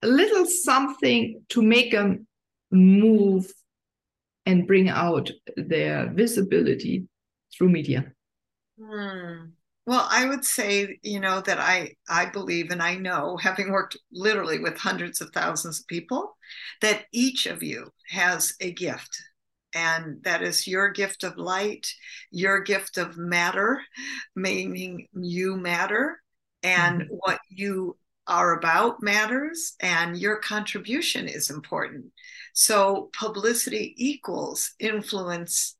little 0.00 0.46
something 0.46 1.42
to 1.48 1.60
make 1.60 1.90
them 1.90 2.28
move 2.70 3.52
and 4.46 4.64
bring 4.64 4.88
out 4.88 5.32
their 5.56 6.08
visibility 6.14 7.08
through 7.52 7.70
media. 7.70 8.12
Hmm. 8.80 9.55
Well, 9.86 10.06
I 10.10 10.28
would 10.28 10.44
say, 10.44 10.98
you 11.02 11.20
know, 11.20 11.40
that 11.42 11.60
I 11.60 11.94
I 12.08 12.26
believe 12.26 12.70
and 12.70 12.82
I 12.82 12.96
know, 12.96 13.36
having 13.36 13.70
worked 13.70 13.96
literally 14.10 14.58
with 14.58 14.76
hundreds 14.76 15.20
of 15.20 15.30
thousands 15.30 15.80
of 15.80 15.86
people, 15.86 16.36
that 16.82 17.04
each 17.12 17.46
of 17.46 17.62
you 17.62 17.92
has 18.08 18.54
a 18.60 18.72
gift. 18.72 19.16
And 19.74 20.22
that 20.24 20.42
is 20.42 20.66
your 20.66 20.90
gift 20.90 21.22
of 21.22 21.36
light, 21.36 21.86
your 22.30 22.60
gift 22.60 22.98
of 22.98 23.16
matter, 23.16 23.82
meaning 24.34 25.06
you 25.12 25.56
matter, 25.56 26.20
and 26.62 27.02
mm-hmm. 27.02 27.14
what 27.14 27.40
you 27.48 27.96
are 28.26 28.58
about 28.58 29.02
matters, 29.02 29.74
and 29.80 30.18
your 30.18 30.38
contribution 30.38 31.28
is 31.28 31.50
important. 31.50 32.06
So 32.54 33.10
publicity 33.16 33.94
equals 33.96 34.72
influence 34.80 35.76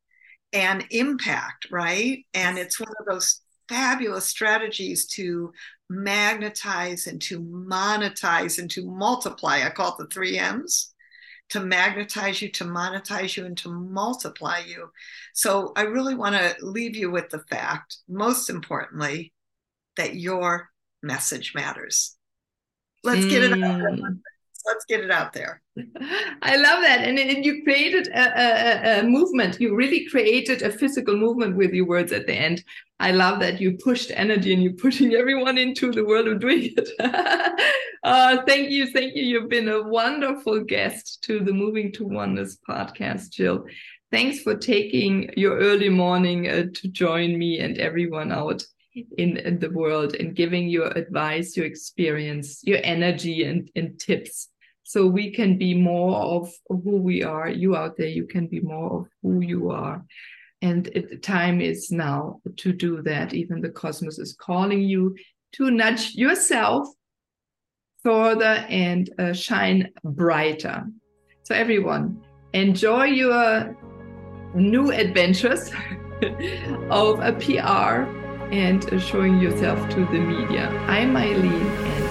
and 0.53 0.85
impact, 0.91 1.67
right? 1.71 2.19
And 2.33 2.57
it's 2.57 2.79
one 2.79 2.93
of 2.99 3.05
those 3.05 3.41
fabulous 3.69 4.25
strategies 4.25 5.05
to 5.07 5.51
magnetize 5.89 7.07
and 7.07 7.21
to 7.23 7.39
monetize 7.41 8.59
and 8.59 8.69
to 8.71 8.85
multiply. 8.85 9.61
I 9.63 9.69
call 9.69 9.91
it 9.91 9.97
the 9.97 10.07
three 10.07 10.37
M's 10.37 10.93
to 11.49 11.59
magnetize 11.61 12.41
you, 12.41 12.51
to 12.51 12.65
monetize 12.65 13.37
you, 13.37 13.45
and 13.45 13.57
to 13.59 13.69
multiply 13.69 14.59
you. 14.59 14.89
So 15.33 15.71
I 15.75 15.83
really 15.83 16.15
want 16.15 16.35
to 16.35 16.55
leave 16.61 16.95
you 16.95 17.09
with 17.09 17.29
the 17.29 17.39
fact, 17.39 17.97
most 18.09 18.49
importantly, 18.49 19.33
that 19.95 20.15
your 20.15 20.69
message 21.01 21.53
matters. 21.55 22.15
Let's 23.03 23.25
mm. 23.25 23.29
get 23.29 23.43
it 23.43 23.63
out. 23.63 23.99
Let's 24.67 24.85
get 24.85 24.99
it 24.99 25.11
out 25.11 25.31
there. 25.31 25.61
I 26.41 26.57
love 26.57 26.81
that. 26.81 27.01
And, 27.01 27.17
and 27.17 27.45
you 27.45 27.63
created 27.63 28.07
a, 28.07 28.19
a, 28.19 28.99
a, 28.99 29.03
movement. 29.03 29.61
You 29.61 29.75
really 29.75 30.05
created 30.05 30.61
a 30.61 30.71
physical 30.71 31.15
movement 31.15 31.55
with 31.55 31.71
your 31.71 31.85
words 31.85 32.11
at 32.11 32.27
the 32.27 32.33
end. 32.33 32.63
I 32.99 33.11
love 33.11 33.39
that 33.39 33.61
you 33.61 33.77
pushed 33.77 34.11
energy 34.13 34.53
and 34.53 34.61
you're 34.61 34.73
pushing 34.73 35.13
everyone 35.21 35.57
into 35.57 35.91
the 35.91 36.03
world 36.03 36.27
of 36.27 36.41
doing 36.41 36.73
it. 36.75 36.89
uh, 38.03 38.37
thank 38.45 38.69
you. 38.69 38.91
Thank 38.91 39.15
you. 39.15 39.23
You've 39.23 39.49
been 39.49 39.69
a 39.69 39.83
wonderful 39.83 40.63
guest 40.63 41.23
to 41.23 41.39
the 41.39 41.53
Moving 41.53 41.93
to 41.93 42.05
Oneness 42.05 42.57
podcast, 42.67 43.29
Jill. 43.31 43.65
Thanks 44.11 44.39
for 44.39 44.55
taking 44.55 45.29
your 45.37 45.57
early 45.57 45.89
morning 45.89 46.49
uh, 46.49 46.65
to 46.73 46.87
join 46.89 47.37
me 47.37 47.59
and 47.59 47.77
everyone 47.77 48.31
out 48.31 48.63
in, 49.17 49.37
in 49.37 49.59
the 49.59 49.69
world 49.69 50.15
and 50.15 50.35
giving 50.35 50.67
your 50.69 50.87
advice, 50.87 51.55
your 51.55 51.65
experience, 51.65 52.61
your 52.63 52.79
energy, 52.83 53.43
and, 53.43 53.69
and 53.75 53.99
tips 53.99 54.49
so 54.87 55.05
we 55.05 55.31
can 55.31 55.57
be 55.57 55.73
more 55.73 56.15
of 56.15 56.49
who 56.69 56.95
we 56.95 57.21
are. 57.21 57.49
You 57.49 57.75
out 57.75 57.97
there, 57.97 58.07
you 58.07 58.25
can 58.25 58.47
be 58.47 58.61
more 58.61 59.01
of 59.01 59.07
who 59.21 59.41
you 59.41 59.69
are. 59.69 60.01
And 60.61 60.85
the 60.85 61.17
time 61.17 61.59
is 61.59 61.91
now 61.91 62.39
to 62.55 62.71
do 62.71 63.01
that. 63.01 63.33
Even 63.33 63.59
the 63.59 63.69
cosmos 63.69 64.17
is 64.17 64.33
calling 64.39 64.79
you 64.79 65.13
to 65.55 65.71
nudge 65.71 66.15
yourself 66.15 66.87
further 68.01 68.65
and 68.69 69.09
uh, 69.19 69.33
shine 69.33 69.89
brighter. 70.05 70.85
So, 71.43 71.53
everyone, 71.53 72.25
enjoy 72.53 73.07
your 73.07 73.75
new 74.55 74.91
adventures 74.93 75.69
of 76.89 77.19
a 77.19 77.33
PR 77.33 78.09
and 78.53 79.01
showing 79.01 79.39
yourself 79.41 79.89
to 79.89 80.05
the 80.05 80.19
media. 80.19 80.69
I'm 80.87 81.13
Meilin, 81.13 82.06